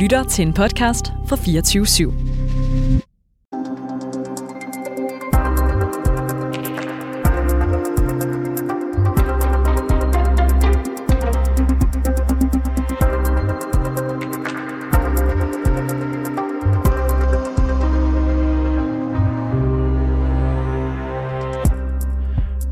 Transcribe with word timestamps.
lytter 0.00 0.24
til 0.24 0.46
en 0.46 0.52
podcast 0.52 1.12
fra 1.28 1.36
24 1.36 1.84
/7. 1.84 2.12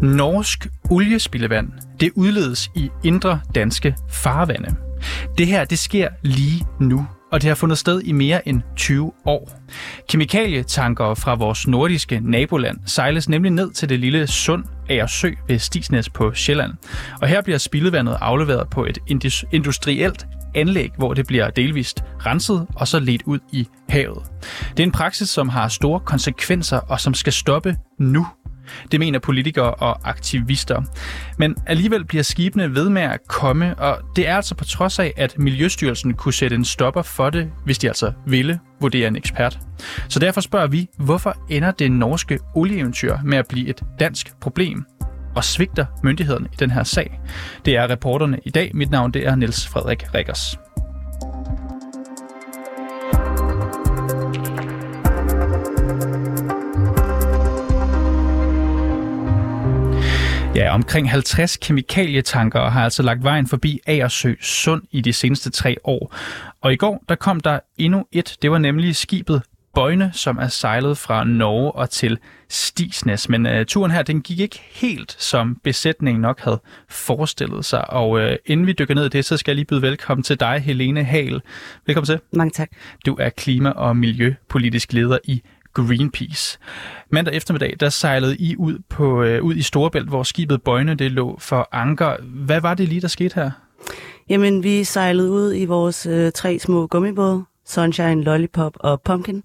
Norsk 0.02 0.66
oliespildevand, 0.90 1.68
det 2.00 2.10
udledes 2.16 2.70
i 2.74 2.90
indre 3.04 3.40
danske 3.54 3.96
farvande. 4.10 4.76
Det 5.38 5.46
her, 5.46 5.64
det 5.64 5.78
sker 5.78 6.08
lige 6.22 6.66
nu, 6.80 7.06
og 7.32 7.42
det 7.42 7.48
har 7.48 7.54
fundet 7.54 7.78
sted 7.78 8.00
i 8.00 8.12
mere 8.12 8.48
end 8.48 8.62
20 8.76 9.12
år. 9.26 9.50
Kemikalietanker 10.08 11.14
fra 11.14 11.34
vores 11.34 11.66
nordiske 11.66 12.20
naboland 12.20 12.78
sejles 12.86 13.28
nemlig 13.28 13.50
ned 13.50 13.70
til 13.70 13.88
det 13.88 14.00
lille 14.00 14.26
sund 14.26 14.64
Agersø 14.88 15.30
ved 15.48 15.58
Stisnes 15.58 16.08
på 16.08 16.34
Sjælland. 16.34 16.72
Og 17.22 17.28
her 17.28 17.42
bliver 17.42 17.58
spildevandet 17.58 18.18
afleveret 18.20 18.70
på 18.70 18.84
et 18.84 18.98
industrielt 19.52 20.26
anlæg, 20.54 20.90
hvor 20.96 21.14
det 21.14 21.26
bliver 21.26 21.50
delvist 21.50 22.04
renset 22.26 22.66
og 22.76 22.88
så 22.88 22.98
ledt 22.98 23.22
ud 23.22 23.38
i 23.52 23.68
havet. 23.88 24.22
Det 24.70 24.80
er 24.80 24.84
en 24.86 24.92
praksis, 24.92 25.28
som 25.28 25.48
har 25.48 25.68
store 25.68 26.00
konsekvenser 26.00 26.76
og 26.78 27.00
som 27.00 27.14
skal 27.14 27.32
stoppe 27.32 27.76
nu. 27.98 28.26
Det 28.92 29.00
mener 29.00 29.18
politikere 29.18 29.74
og 29.74 30.08
aktivister. 30.08 30.82
Men 31.38 31.56
alligevel 31.66 32.04
bliver 32.04 32.22
skibene 32.22 32.74
ved 32.74 32.88
med 32.88 33.02
at 33.02 33.20
komme, 33.28 33.74
og 33.74 33.98
det 34.16 34.28
er 34.28 34.36
altså 34.36 34.54
på 34.54 34.64
trods 34.64 34.98
af, 34.98 35.12
at 35.16 35.38
Miljøstyrelsen 35.38 36.14
kunne 36.14 36.34
sætte 36.34 36.56
en 36.56 36.64
stopper 36.64 37.02
for 37.02 37.30
det, 37.30 37.50
hvis 37.64 37.78
de 37.78 37.88
altså 37.88 38.12
ville, 38.26 38.60
vurderer 38.80 39.08
en 39.08 39.16
ekspert. 39.16 39.58
Så 40.08 40.18
derfor 40.18 40.40
spørger 40.40 40.66
vi, 40.66 40.88
hvorfor 40.98 41.36
ender 41.50 41.70
det 41.70 41.92
norske 41.92 42.38
olieeventyr 42.54 43.16
med 43.24 43.38
at 43.38 43.48
blive 43.48 43.68
et 43.68 43.82
dansk 44.00 44.40
problem? 44.40 44.84
og 45.36 45.44
svigter 45.44 45.86
myndighederne 46.02 46.48
i 46.52 46.56
den 46.58 46.70
her 46.70 46.82
sag. 46.82 47.20
Det 47.64 47.76
er 47.76 47.90
reporterne 47.90 48.38
i 48.44 48.50
dag. 48.50 48.70
Mit 48.74 48.90
navn 48.90 49.10
det 49.10 49.26
er 49.26 49.34
Niels 49.34 49.68
Frederik 49.68 50.14
Rikkers. 50.14 50.67
Ja, 60.58 60.74
omkring 60.74 61.10
50 61.10 61.56
kemikalietanker 61.56 62.68
har 62.70 62.84
altså 62.84 63.02
lagt 63.02 63.24
vejen 63.24 63.46
forbi 63.46 63.80
Agersø 63.86 64.34
Sund 64.40 64.82
i 64.90 65.00
de 65.00 65.12
seneste 65.12 65.50
tre 65.50 65.76
år. 65.84 66.14
Og 66.60 66.72
i 66.72 66.76
går, 66.76 67.04
der 67.08 67.14
kom 67.14 67.40
der 67.40 67.58
endnu 67.76 68.06
et. 68.12 68.36
Det 68.42 68.50
var 68.50 68.58
nemlig 68.58 68.96
skibet 68.96 69.42
Bøjne, 69.74 70.10
som 70.14 70.38
er 70.38 70.48
sejlet 70.48 70.98
fra 70.98 71.24
Norge 71.24 71.72
og 71.72 71.90
til 71.90 72.18
Stisnes. 72.48 73.28
Men 73.28 73.46
uh, 73.46 73.52
turen 73.66 73.90
her, 73.90 74.02
den 74.02 74.22
gik 74.22 74.40
ikke 74.40 74.60
helt, 74.72 75.16
som 75.18 75.56
besætningen 75.64 76.20
nok 76.20 76.40
havde 76.40 76.60
forestillet 76.88 77.64
sig. 77.64 77.90
Og 77.90 78.10
uh, 78.10 78.30
inden 78.46 78.66
vi 78.66 78.72
dykker 78.72 78.94
ned 78.94 79.06
i 79.06 79.08
det, 79.08 79.24
så 79.24 79.36
skal 79.36 79.52
jeg 79.52 79.56
lige 79.56 79.66
byde 79.66 79.82
velkommen 79.82 80.22
til 80.22 80.40
dig, 80.40 80.60
Helene 80.64 81.04
Hal. 81.04 81.40
Velkommen 81.86 82.06
til. 82.06 82.20
Mange 82.32 82.50
tak. 82.50 82.68
Du 83.06 83.16
er 83.20 83.28
klima- 83.28 83.70
og 83.70 83.96
miljøpolitisk 83.96 84.92
leder 84.92 85.18
i 85.24 85.42
Greenpeace. 85.86 86.58
Mandag 87.10 87.34
eftermiddag, 87.34 87.76
der 87.80 87.88
sejlede 87.88 88.36
I 88.36 88.56
ud, 88.56 88.78
på, 88.88 89.22
øh, 89.22 89.42
ud 89.42 89.54
i 89.54 89.62
Storebælt, 89.62 90.08
hvor 90.08 90.22
skibet 90.22 90.62
Bøjne 90.62 90.94
det 90.94 91.12
lå 91.12 91.36
for 91.40 91.68
anker. 91.72 92.16
Hvad 92.22 92.60
var 92.60 92.74
det 92.74 92.88
lige, 92.88 93.00
der 93.00 93.08
skete 93.08 93.34
her? 93.34 93.50
Jamen, 94.28 94.62
vi 94.62 94.84
sejlede 94.84 95.30
ud 95.30 95.54
i 95.54 95.64
vores 95.64 96.06
øh, 96.06 96.32
tre 96.32 96.58
små 96.58 96.86
gummibåde, 96.86 97.44
Sunshine, 97.66 98.24
Lollipop 98.24 98.72
og 98.80 99.02
Pumpkin, 99.02 99.42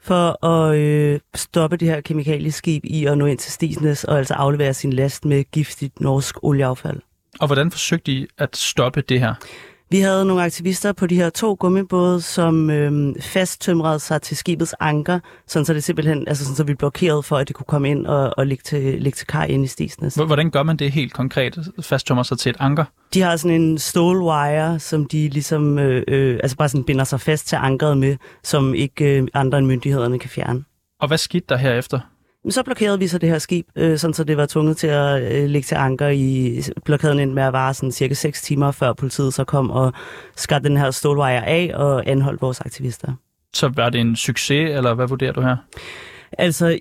for 0.00 0.46
at 0.46 0.76
øh, 0.76 1.20
stoppe 1.34 1.76
det 1.76 1.88
her 1.88 2.00
kemikalieskib 2.00 2.84
i 2.84 3.06
at 3.06 3.18
nå 3.18 3.26
ind 3.26 3.38
til 3.38 3.52
Stisnes 3.52 4.04
og 4.04 4.18
altså 4.18 4.34
aflevere 4.34 4.74
sin 4.74 4.92
last 4.92 5.24
med 5.24 5.44
giftigt 5.52 6.00
norsk 6.00 6.36
olieaffald. 6.42 7.00
Og 7.40 7.46
hvordan 7.46 7.70
forsøgte 7.70 8.12
I 8.12 8.26
at 8.38 8.56
stoppe 8.56 9.00
det 9.00 9.20
her? 9.20 9.34
Vi 9.90 10.00
havde 10.00 10.24
nogle 10.24 10.42
aktivister 10.42 10.92
på 10.92 11.06
de 11.06 11.16
her 11.16 11.30
to 11.30 11.56
gummibåde, 11.60 12.20
som 12.20 12.70
øhm, 12.70 13.14
fasttømrede 13.20 13.98
sig 13.98 14.22
til 14.22 14.36
skibets 14.36 14.74
anker, 14.80 15.20
sådan 15.46 15.66
så 15.66 15.74
det 15.74 15.84
simpelthen, 15.84 16.28
altså 16.28 16.44
sådan 16.44 16.56
så 16.56 16.64
vi 16.64 16.74
blokerede 16.74 17.22
for, 17.22 17.36
at 17.36 17.48
det 17.48 17.56
kunne 17.56 17.66
komme 17.66 17.90
ind 17.90 18.06
og, 18.06 18.34
og 18.36 18.46
ligge 18.46 18.62
til, 18.62 19.02
ligge 19.02 19.16
til 19.16 19.26
kaj 19.26 19.44
ind 19.44 19.64
i 19.64 19.66
Stisnes. 19.66 20.14
Hvordan 20.14 20.50
gør 20.50 20.62
man 20.62 20.76
det 20.76 20.92
helt 20.92 21.12
konkret, 21.12 21.58
fasttømrer 21.80 22.22
sig 22.22 22.38
til 22.38 22.50
et 22.50 22.56
anker? 22.58 22.84
De 23.14 23.20
har 23.20 23.36
sådan 23.36 23.60
en 23.60 23.78
stålwire, 23.78 24.78
som 24.78 25.04
de 25.04 25.28
ligesom, 25.28 25.78
øh, 25.78 26.02
øh, 26.08 26.38
altså 26.42 26.56
bare 26.56 26.68
sådan 26.68 26.84
binder 26.84 27.04
sig 27.04 27.20
fast 27.20 27.48
til 27.48 27.56
ankeret 27.56 27.98
med, 27.98 28.16
som 28.42 28.74
ikke 28.74 29.04
øh, 29.04 29.28
andre 29.34 29.58
end 29.58 29.66
myndighederne 29.66 30.18
kan 30.18 30.30
fjerne. 30.30 30.64
Og 31.00 31.08
hvad 31.08 31.18
skete 31.18 31.46
der 31.48 31.56
herefter? 31.56 32.00
Men 32.46 32.52
så 32.52 32.62
blokerede 32.62 32.98
vi 32.98 33.08
så 33.08 33.18
det 33.18 33.28
her 33.28 33.38
skib, 33.38 33.66
øh, 33.76 33.98
sådan 33.98 34.14
så 34.14 34.24
det 34.24 34.36
var 34.36 34.46
tvunget 34.46 34.76
til 34.76 34.86
at 34.86 35.22
øh, 35.32 35.48
ligge 35.48 35.66
til 35.66 35.74
anker 35.74 36.08
i 36.08 36.60
blokaden 36.84 37.18
ind 37.18 37.32
med 37.32 37.42
at 37.42 37.52
vare 37.52 37.74
sådan 37.74 37.92
cirka 37.92 38.14
6 38.14 38.42
timer, 38.42 38.70
før 38.70 38.92
politiet 38.92 39.34
så 39.34 39.44
kom 39.44 39.70
og 39.70 39.92
skar 40.36 40.58
den 40.58 40.76
her 40.76 40.90
stålwire 40.90 41.46
af 41.46 41.70
og 41.74 42.06
anholdt 42.06 42.42
vores 42.42 42.60
aktivister. 42.60 43.12
Så 43.54 43.68
var 43.68 43.90
det 43.90 44.00
en 44.00 44.16
succes, 44.16 44.70
eller 44.76 44.94
hvad 44.94 45.08
vurderer 45.08 45.32
du 45.32 45.40
her? 45.40 45.56
Altså, 46.38 46.78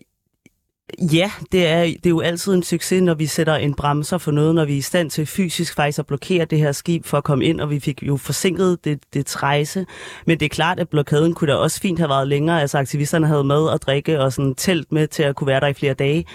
Ja, 1.11 1.31
det 1.51 1.67
er, 1.67 1.83
det 1.83 2.05
er 2.05 2.09
jo 2.09 2.19
altid 2.19 2.53
en 2.53 2.63
succes, 2.63 3.01
når 3.01 3.13
vi 3.13 3.25
sætter 3.25 3.55
en 3.55 3.73
bremser 3.73 4.17
for 4.17 4.31
noget, 4.31 4.55
når 4.55 4.65
vi 4.65 4.73
er 4.73 4.77
i 4.77 4.81
stand 4.81 5.09
til 5.09 5.25
fysisk 5.25 5.75
faktisk 5.75 5.99
at 5.99 6.05
blokere 6.05 6.45
det 6.45 6.59
her 6.59 6.71
skib 6.71 7.05
for 7.05 7.17
at 7.17 7.23
komme 7.23 7.45
ind, 7.45 7.61
og 7.61 7.69
vi 7.69 7.79
fik 7.79 8.03
jo 8.03 8.17
forsinket 8.17 8.85
det, 8.85 8.99
det 9.13 9.43
rejse. 9.43 9.85
Men 10.25 10.39
det 10.39 10.45
er 10.45 10.49
klart, 10.49 10.79
at 10.79 10.89
blokaden 10.89 11.33
kunne 11.33 11.51
da 11.51 11.57
også 11.57 11.79
fint 11.79 11.99
have 11.99 12.09
været 12.09 12.27
længere. 12.27 12.61
Altså 12.61 12.77
aktivisterne 12.77 13.27
havde 13.27 13.43
mad 13.43 13.67
og 13.67 13.81
drikke 13.81 14.19
og 14.19 14.33
sådan 14.33 14.55
telt 14.55 14.91
med 14.91 15.07
til 15.07 15.23
at 15.23 15.35
kunne 15.35 15.47
være 15.47 15.59
der 15.59 15.67
i 15.67 15.73
flere 15.73 15.93
dage. 15.93 16.25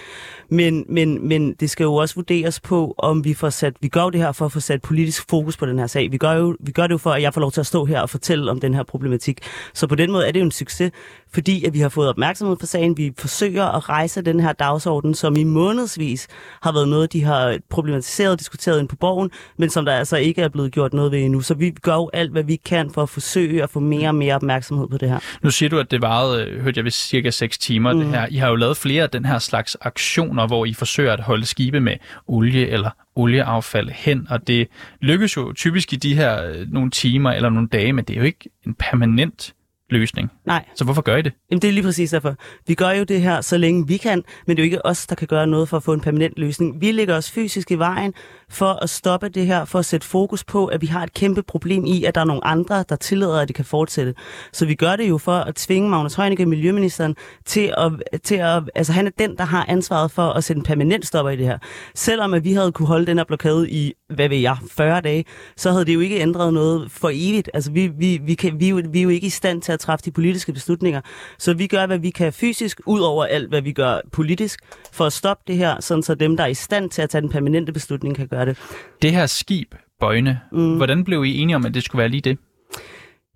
Men, 0.49 0.85
men, 0.89 1.27
men 1.27 1.53
det 1.53 1.69
skal 1.69 1.83
jo 1.83 1.95
også 1.95 2.15
vurderes 2.15 2.59
på, 2.59 2.95
om 2.97 3.25
vi 3.25 3.33
får 3.33 3.49
sat, 3.49 3.73
vi 3.81 3.87
gør 3.87 4.09
det 4.09 4.21
her 4.21 4.31
for 4.31 4.45
at 4.45 4.51
få 4.51 4.59
sat 4.59 4.81
politisk 4.81 5.25
fokus 5.29 5.57
på 5.57 5.65
den 5.65 5.79
her 5.79 5.87
sag. 5.87 6.11
Vi 6.11 6.17
gør, 6.17 6.31
jo, 6.31 6.55
vi 6.59 6.71
gør 6.71 6.87
det 6.87 6.91
jo 6.91 6.97
for, 6.97 7.11
at 7.11 7.21
jeg 7.21 7.33
får 7.33 7.41
lov 7.41 7.51
til 7.51 7.59
at 7.59 7.67
stå 7.67 7.85
her 7.85 8.01
og 8.01 8.09
fortælle 8.09 8.51
om 8.51 8.59
den 8.59 8.73
her 8.73 8.83
problematik. 8.83 9.39
Så 9.73 9.87
på 9.87 9.95
den 9.95 10.11
måde 10.11 10.27
er 10.27 10.31
det 10.31 10.39
jo 10.39 10.45
en 10.45 10.51
succes, 10.51 10.91
fordi 11.33 11.65
at 11.65 11.73
vi 11.73 11.79
har 11.79 11.89
fået 11.89 12.09
opmærksomhed 12.09 12.55
på 12.55 12.65
sagen. 12.65 12.97
Vi 12.97 13.13
forsøger 13.17 13.65
at 13.65 13.89
rejse 13.89 14.21
den 14.21 14.40
her 14.41 14.53
dagsorden, 14.53 15.13
som 15.13 15.35
i 15.35 15.43
månedsvis 15.43 16.27
har 16.61 16.71
været 16.71 16.87
noget, 16.87 17.13
de 17.13 17.23
har 17.23 17.57
problematiseret 17.69 18.31
og 18.31 18.39
diskuteret 18.39 18.79
ind 18.79 18.87
på 18.87 18.95
borgen, 18.95 19.31
men 19.57 19.69
som 19.69 19.85
der 19.85 19.93
altså 19.93 20.17
ikke 20.17 20.41
er 20.41 20.49
blevet 20.49 20.71
gjort 20.71 20.93
noget 20.93 21.11
ved 21.11 21.19
endnu. 21.19 21.41
Så 21.41 21.53
vi 21.53 21.69
gør 21.69 21.95
jo 21.95 22.09
alt, 22.13 22.31
hvad 22.31 22.43
vi 22.43 22.55
kan 22.55 22.91
for 22.93 23.03
at 23.03 23.09
forsøge 23.09 23.63
at 23.63 23.69
få 23.69 23.79
mere 23.79 24.07
og 24.07 24.15
mere 24.15 24.35
opmærksomhed 24.35 24.87
på 24.87 24.97
det 24.97 25.09
her. 25.09 25.19
Nu 25.43 25.51
siger 25.51 25.69
du, 25.69 25.79
at 25.79 25.91
det 25.91 26.01
varede, 26.01 26.45
øh, 26.45 26.61
hørte 26.61 26.77
jeg 26.77 26.83
ved 26.83 26.91
cirka 26.91 27.29
6 27.29 27.57
timer, 27.57 27.93
mm. 27.93 27.99
det 27.99 28.07
her. 28.07 28.27
I 28.29 28.35
har 28.35 28.49
jo 28.49 28.55
lavet 28.55 28.77
flere 28.77 29.03
af 29.03 29.09
den 29.09 29.25
her 29.25 29.39
slags 29.39 29.77
aktioner, 29.81 30.47
hvor 30.47 30.65
I 30.65 30.73
forsøger 30.73 31.13
at 31.13 31.19
holde 31.19 31.45
skibe 31.45 31.79
med 31.79 31.95
olie 32.27 32.67
eller 32.67 32.89
olieaffald 33.15 33.89
hen, 33.89 34.27
og 34.29 34.47
det 34.47 34.67
lykkes 35.01 35.37
jo 35.37 35.53
typisk 35.53 35.93
i 35.93 35.95
de 35.95 36.15
her 36.15 36.45
øh, 36.45 36.71
nogle 36.71 36.91
timer 36.91 37.31
eller 37.31 37.49
nogle 37.49 37.67
dage, 37.67 37.93
men 37.93 38.05
det 38.05 38.13
er 38.13 38.17
jo 38.17 38.25
ikke 38.25 38.49
en 38.67 38.73
permanent 38.73 39.53
løsning. 39.91 40.29
Nej. 40.45 40.65
Så 40.75 40.83
hvorfor 40.83 41.01
gør 41.01 41.15
I 41.15 41.21
det? 41.21 41.33
Jamen, 41.51 41.61
det 41.61 41.67
er 41.67 41.71
lige 41.71 41.83
præcis 41.83 42.11
derfor. 42.11 42.35
Vi 42.67 42.73
gør 42.73 42.89
jo 42.89 43.03
det 43.03 43.21
her, 43.21 43.41
så 43.41 43.57
længe 43.57 43.87
vi 43.87 43.97
kan, 43.97 44.23
men 44.47 44.57
det 44.57 44.63
er 44.63 44.65
jo 44.65 44.65
ikke 44.65 44.85
os, 44.85 45.07
der 45.07 45.15
kan 45.15 45.27
gøre 45.27 45.47
noget 45.47 45.69
for 45.69 45.77
at 45.77 45.83
få 45.83 45.93
en 45.93 46.01
permanent 46.01 46.33
løsning. 46.37 46.81
Vi 46.81 46.91
ligger 46.91 47.15
os 47.15 47.31
fysisk 47.31 47.71
i 47.71 47.75
vejen 47.75 48.13
for 48.51 48.83
at 48.83 48.89
stoppe 48.89 49.29
det 49.29 49.45
her, 49.45 49.65
for 49.65 49.79
at 49.79 49.85
sætte 49.85 50.07
fokus 50.07 50.43
på, 50.43 50.65
at 50.65 50.81
vi 50.81 50.87
har 50.87 51.03
et 51.03 51.13
kæmpe 51.13 51.43
problem 51.43 51.85
i, 51.85 52.03
at 52.03 52.15
der 52.15 52.21
er 52.21 52.25
nogle 52.25 52.45
andre, 52.45 52.83
der 52.89 52.95
tillader, 52.95 53.39
at 53.39 53.47
det 53.47 53.55
kan 53.55 53.65
fortsætte. 53.65 54.15
Så 54.51 54.65
vi 54.65 54.75
gør 54.75 54.95
det 54.95 55.09
jo 55.09 55.17
for 55.17 55.35
at 55.35 55.55
tvinge 55.55 55.89
Magnus 55.89 56.13
Heunicke, 56.13 56.45
miljøministeren, 56.45 57.15
til 57.45 57.73
at, 57.77 57.91
til 58.23 58.35
at 58.35 58.63
altså 58.75 58.93
han 58.93 59.07
er 59.07 59.11
den, 59.19 59.37
der 59.37 59.43
har 59.43 59.65
ansvaret 59.67 60.11
for 60.11 60.29
at 60.29 60.43
sætte 60.43 60.59
en 60.59 60.63
permanent 60.63 61.07
stopper 61.07 61.31
i 61.31 61.35
det 61.35 61.45
her. 61.45 61.57
Selvom 61.95 62.33
at 62.33 62.43
vi 62.43 62.53
havde 62.53 62.71
kunne 62.71 62.87
holde 62.87 63.05
den 63.05 63.17
her 63.17 63.25
blokade 63.25 63.69
i, 63.69 63.93
hvad 64.09 64.29
ved 64.29 64.37
jeg, 64.37 64.57
40 64.71 65.01
dage, 65.01 65.25
så 65.57 65.71
havde 65.71 65.85
det 65.85 65.93
jo 65.93 65.99
ikke 65.99 66.19
ændret 66.19 66.53
noget 66.53 66.91
for 66.91 67.09
evigt. 67.13 67.49
Altså 67.53 67.71
vi, 67.71 67.87
vi, 67.87 68.19
vi, 68.23 68.33
kan, 68.33 68.59
vi, 68.59 68.71
vi 68.71 68.99
er 68.99 69.03
jo 69.03 69.09
ikke 69.09 69.27
i 69.27 69.29
stand 69.29 69.61
til 69.61 69.71
at 69.71 69.79
træffe 69.79 70.05
de 70.05 70.11
politiske 70.11 70.53
beslutninger. 70.53 71.01
Så 71.37 71.53
vi 71.53 71.67
gør, 71.67 71.85
hvad 71.85 71.99
vi 71.99 72.09
kan 72.09 72.33
fysisk, 72.33 72.81
ud 72.85 72.99
over 72.99 73.25
alt, 73.25 73.49
hvad 73.49 73.61
vi 73.61 73.71
gør 73.71 73.99
politisk, 74.11 74.59
for 74.91 75.05
at 75.05 75.13
stoppe 75.13 75.43
det 75.47 75.57
her, 75.57 75.81
sådan 75.81 76.03
så 76.03 76.15
dem, 76.15 76.37
der 76.37 76.43
er 76.43 76.47
i 76.47 76.53
stand 76.53 76.89
til 76.89 77.01
at 77.01 77.09
tage 77.09 77.21
den 77.21 77.29
permanente 77.29 77.73
beslutning, 77.73 78.15
kan 78.15 78.27
gøre 78.27 78.40
det. 78.45 78.57
Det 79.01 79.11
her 79.11 79.25
skib, 79.25 79.75
Bøjne, 79.99 80.39
mm. 80.51 80.77
hvordan 80.77 81.03
blev 81.03 81.25
I 81.25 81.37
enige 81.37 81.55
om, 81.55 81.65
at 81.65 81.73
det 81.73 81.83
skulle 81.83 81.99
være 81.99 82.09
lige 82.09 82.21
det? 82.21 82.37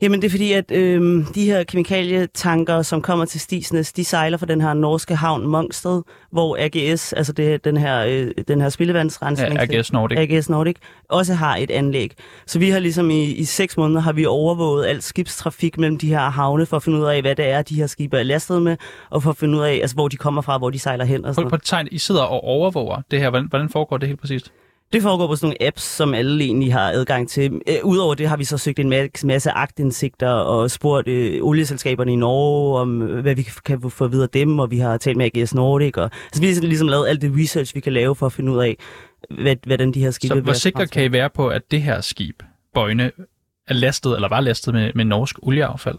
Jamen 0.01 0.21
det 0.21 0.27
er 0.27 0.31
fordi, 0.31 0.51
at 0.51 0.71
øh, 0.71 1.25
de 1.35 1.45
her 1.45 1.63
kemikalietanker, 1.63 2.81
som 2.81 3.01
kommer 3.01 3.25
til 3.25 3.39
Stisnes, 3.39 3.93
de 3.93 4.03
sejler 4.03 4.37
fra 4.37 4.45
den 4.45 4.61
her 4.61 4.73
norske 4.73 5.15
havn 5.15 5.47
Mongsted, 5.47 6.01
hvor 6.31 6.57
AGS, 6.59 7.13
altså 7.13 7.33
det, 7.33 7.65
den 7.65 7.77
her, 7.77 8.05
øh, 8.05 8.31
den 8.47 8.61
her 8.61 8.69
spildevandsrensning, 8.69 9.53
ja, 9.53 9.77
AGS 9.77 9.93
Nordic. 9.93 10.17
AGS 10.17 10.49
Nordic, 10.49 10.75
også 11.09 11.33
har 11.33 11.57
et 11.57 11.71
anlæg. 11.71 12.13
Så 12.47 12.59
vi 12.59 12.69
har 12.69 12.79
ligesom 12.79 13.09
i, 13.09 13.23
i 13.23 13.43
seks 13.43 13.77
måneder 13.77 14.01
har 14.01 14.13
vi 14.13 14.25
overvåget 14.25 14.85
alt 14.85 15.03
skibstrafik 15.03 15.77
mellem 15.77 15.97
de 15.97 16.09
her 16.09 16.29
havne, 16.29 16.65
for 16.65 16.77
at 16.77 16.83
finde 16.83 16.99
ud 16.99 17.05
af, 17.05 17.21
hvad 17.21 17.35
det 17.35 17.49
er, 17.49 17.61
de 17.61 17.75
her 17.75 17.87
skibe 17.87 18.17
er 18.17 18.23
lastet 18.23 18.61
med, 18.61 18.77
og 19.09 19.23
for 19.23 19.29
at 19.29 19.37
finde 19.37 19.57
ud 19.57 19.63
af, 19.63 19.73
altså, 19.73 19.95
hvor 19.95 20.07
de 20.07 20.17
kommer 20.17 20.41
fra, 20.41 20.57
hvor 20.57 20.69
de 20.69 20.79
sejler 20.79 21.05
hen. 21.05 21.25
Og 21.25 21.35
sådan 21.35 21.49
på, 21.49 21.57
på 21.57 21.63
tegn, 21.63 21.87
I 21.91 21.97
sidder 21.97 22.23
og 22.23 22.43
overvåger 22.43 23.01
det 23.11 23.19
her. 23.19 23.29
Hvordan, 23.29 23.47
hvordan 23.49 23.69
foregår 23.69 23.97
det 23.97 24.07
helt 24.07 24.19
præcist? 24.19 24.51
Det 24.93 25.01
foregår 25.01 25.27
på 25.27 25.35
sådan 25.35 25.47
nogle 25.47 25.67
apps, 25.67 25.83
som 25.83 26.13
alle 26.13 26.43
egentlig 26.43 26.73
har 26.73 26.91
adgang 26.91 27.29
til. 27.29 27.61
Øh, 27.67 27.75
Udover 27.83 28.13
det 28.13 28.27
har 28.27 28.37
vi 28.37 28.43
så 28.43 28.57
søgt 28.57 28.79
en 28.79 29.09
masse, 29.23 29.51
agtindsigter 29.51 30.29
og 30.29 30.71
spurgt 30.71 31.07
øh, 31.07 31.43
olieselskaberne 31.43 32.13
i 32.13 32.15
Norge 32.15 32.79
om, 32.79 33.01
øh, 33.01 33.21
hvad 33.21 33.35
vi 33.35 33.47
kan 33.65 33.89
få 33.89 34.07
videre 34.07 34.27
dem, 34.33 34.59
og 34.59 34.71
vi 34.71 34.77
har 34.77 34.97
talt 34.97 35.17
med 35.17 35.29
AGS 35.35 35.53
Nordic. 35.53 35.97
Og, 35.97 36.09
altså, 36.25 36.41
vi 36.41 36.47
har 36.47 36.61
ligesom 36.61 36.87
lavet 36.87 37.07
alt 37.07 37.21
det 37.21 37.33
research, 37.37 37.75
vi 37.75 37.79
kan 37.79 37.93
lave 37.93 38.15
for 38.15 38.25
at 38.25 38.33
finde 38.33 38.51
ud 38.51 38.59
af, 38.59 38.77
hvad, 39.41 39.55
hvordan 39.65 39.91
de 39.91 39.99
her 39.99 40.11
skibe... 40.11 40.35
Så 40.35 40.41
hvor 40.41 40.53
sikker 40.53 40.85
kan 40.85 41.03
I 41.03 41.11
være 41.11 41.29
på, 41.29 41.47
at 41.47 41.61
det 41.71 41.81
her 41.81 42.01
skib, 42.01 42.43
Bøjne, 42.73 43.11
er 43.67 43.73
lastet, 43.73 44.15
eller 44.15 44.29
var 44.29 44.41
lastet 44.41 44.73
med, 44.73 44.91
med 44.95 45.05
norsk 45.05 45.35
olieaffald? 45.41 45.97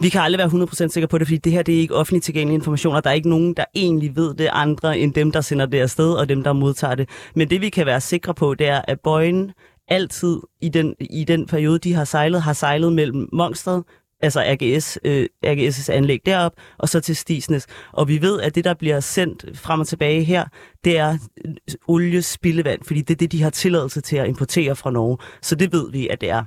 Vi 0.00 0.08
kan 0.08 0.20
aldrig 0.20 0.38
være 0.38 0.64
100% 0.86 0.88
sikre 0.88 1.08
på 1.08 1.18
det, 1.18 1.26
fordi 1.26 1.36
det 1.36 1.52
her 1.52 1.62
det 1.62 1.74
er 1.74 1.80
ikke 1.80 1.94
offentligt 1.94 2.24
tilgængelig 2.24 2.54
information, 2.54 2.94
og 2.94 3.04
der 3.04 3.10
er 3.10 3.14
ikke 3.14 3.28
nogen, 3.28 3.54
der 3.54 3.64
egentlig 3.74 4.16
ved 4.16 4.34
det 4.34 4.48
andre, 4.52 4.98
end 4.98 5.14
dem, 5.14 5.32
der 5.32 5.40
sender 5.40 5.66
det 5.66 5.80
afsted, 5.80 6.12
og 6.12 6.28
dem, 6.28 6.44
der 6.44 6.52
modtager 6.52 6.94
det. 6.94 7.08
Men 7.34 7.50
det, 7.50 7.60
vi 7.60 7.68
kan 7.68 7.86
være 7.86 8.00
sikre 8.00 8.34
på, 8.34 8.54
det 8.54 8.68
er, 8.68 8.82
at 8.88 9.00
bøjen 9.00 9.52
altid 9.88 10.36
i 10.62 10.68
den, 10.68 10.94
i 11.00 11.24
den 11.24 11.46
periode, 11.46 11.78
de 11.78 11.94
har 11.94 12.04
sejlet, 12.04 12.42
har 12.42 12.52
sejlet 12.52 12.92
mellem 12.92 13.28
Mongstad, 13.32 13.82
altså 14.22 14.42
AGS, 14.46 14.98
øh, 15.04 15.28
AGS' 15.46 15.92
anlæg 15.92 16.20
derop, 16.26 16.52
og 16.78 16.88
så 16.88 17.00
til 17.00 17.16
Stisnes. 17.16 17.66
Og 17.92 18.08
vi 18.08 18.22
ved, 18.22 18.40
at 18.40 18.54
det, 18.54 18.64
der 18.64 18.74
bliver 18.74 19.00
sendt 19.00 19.58
frem 19.58 19.80
og 19.80 19.86
tilbage 19.86 20.24
her, 20.24 20.44
det 20.84 20.98
er 20.98 21.18
øh, 21.44 21.54
oliespildevand, 21.88 22.80
fordi 22.84 23.00
det 23.00 23.14
er 23.14 23.18
det, 23.18 23.32
de 23.32 23.42
har 23.42 23.50
tilladelse 23.50 24.00
til 24.00 24.16
at 24.16 24.28
importere 24.28 24.76
fra 24.76 24.90
Norge. 24.90 25.18
Så 25.42 25.54
det 25.54 25.72
ved 25.72 25.90
vi, 25.90 26.08
at 26.08 26.20
det 26.20 26.30
er 26.30 26.44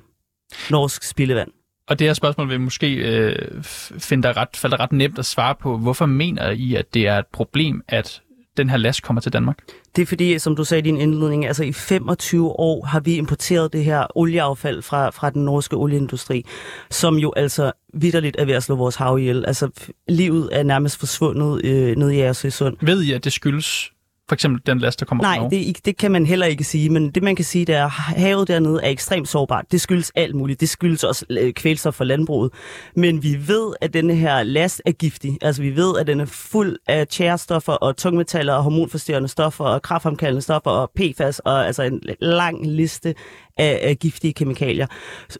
norsk 0.71 1.03
spildevand. 1.03 1.49
Og 1.87 1.99
det 1.99 2.07
her 2.07 2.13
spørgsmål 2.13 2.49
vil 2.49 2.61
måske 2.61 2.93
øh, 2.95 3.63
finde 3.99 4.23
dig 4.27 4.37
ret, 4.37 4.47
falde 4.55 4.75
ret 4.75 4.91
nemt 4.91 5.19
at 5.19 5.25
svare 5.25 5.55
på. 5.55 5.77
Hvorfor 5.77 6.05
mener 6.05 6.49
I, 6.49 6.75
at 6.75 6.93
det 6.93 7.07
er 7.07 7.17
et 7.17 7.27
problem, 7.27 7.81
at 7.87 8.21
den 8.57 8.69
her 8.69 8.77
last 8.77 9.03
kommer 9.03 9.21
til 9.21 9.33
Danmark? 9.33 9.57
Det 9.95 10.01
er 10.01 10.05
fordi, 10.05 10.39
som 10.39 10.55
du 10.55 10.63
sagde 10.63 10.79
i 10.79 10.83
din 10.83 10.97
indledning, 10.97 11.45
altså 11.45 11.63
i 11.63 11.71
25 11.71 12.49
år 12.49 12.85
har 12.85 12.99
vi 12.99 13.15
importeret 13.15 13.73
det 13.73 13.85
her 13.85 14.17
olieaffald 14.17 14.81
fra, 14.81 15.09
fra 15.09 15.29
den 15.29 15.45
norske 15.45 15.75
olieindustri, 15.75 16.45
som 16.89 17.15
jo 17.15 17.33
altså 17.35 17.71
vidderligt 17.93 18.35
er 18.39 18.45
ved 18.45 18.53
at 18.53 18.63
slå 18.63 18.75
vores 18.75 18.95
hav 18.95 19.19
ihjel. 19.19 19.45
Altså 19.45 19.69
livet 20.07 20.49
er 20.51 20.63
nærmest 20.63 20.99
forsvundet 20.99 21.65
øh, 21.65 21.95
ned 21.97 22.11
i 22.11 22.19
Aarhusøsund. 22.19 22.77
Ved 22.81 23.03
I, 23.03 23.11
at 23.11 23.23
det 23.23 23.33
skyldes 23.33 23.92
for 24.27 24.35
eksempel 24.35 24.61
den 24.65 24.79
last, 24.79 24.99
der 24.99 25.05
kommer 25.05 25.23
Nej, 25.23 25.37
fra 25.37 25.49
det, 25.49 25.85
det 25.85 25.97
kan 25.97 26.11
man 26.11 26.25
heller 26.25 26.45
ikke 26.45 26.63
sige, 26.63 26.89
men 26.89 27.11
det 27.11 27.23
man 27.23 27.35
kan 27.35 27.45
sige, 27.45 27.65
det 27.65 27.75
er, 27.75 27.85
at 27.85 27.91
havet 27.91 28.47
dernede 28.47 28.79
er 28.83 28.89
ekstremt 28.89 29.27
sårbart. 29.27 29.65
Det 29.71 29.81
skyldes 29.81 30.11
alt 30.15 30.35
muligt. 30.35 30.59
Det 30.59 30.69
skyldes 30.69 31.03
også 31.03 31.25
øh, 31.29 31.53
kvælstof 31.53 31.93
for 31.93 32.03
landbruget. 32.03 32.51
Men 32.95 33.23
vi 33.23 33.47
ved, 33.47 33.73
at 33.81 33.93
denne 33.93 34.15
her 34.15 34.43
last 34.43 34.81
er 34.85 34.91
giftig. 34.91 35.37
Altså 35.41 35.61
vi 35.61 35.75
ved, 35.75 35.97
at 35.99 36.07
den 36.07 36.19
er 36.19 36.25
fuld 36.25 36.77
af 36.87 37.07
tjærestoffer 37.07 37.73
og 37.73 37.97
tungmetaller 37.97 38.53
og 38.53 38.63
hormonforstyrrende 38.63 39.29
stoffer 39.29 39.65
og 39.65 39.81
kraftfremkaldende 39.81 40.41
stoffer 40.41 40.71
og 40.71 40.91
PFAS 40.95 41.39
og 41.39 41.65
altså 41.65 41.83
en 41.83 42.01
lang 42.19 42.67
liste 42.67 43.15
af, 43.57 43.79
af 43.83 43.99
giftige 43.99 44.33
kemikalier. 44.33 44.87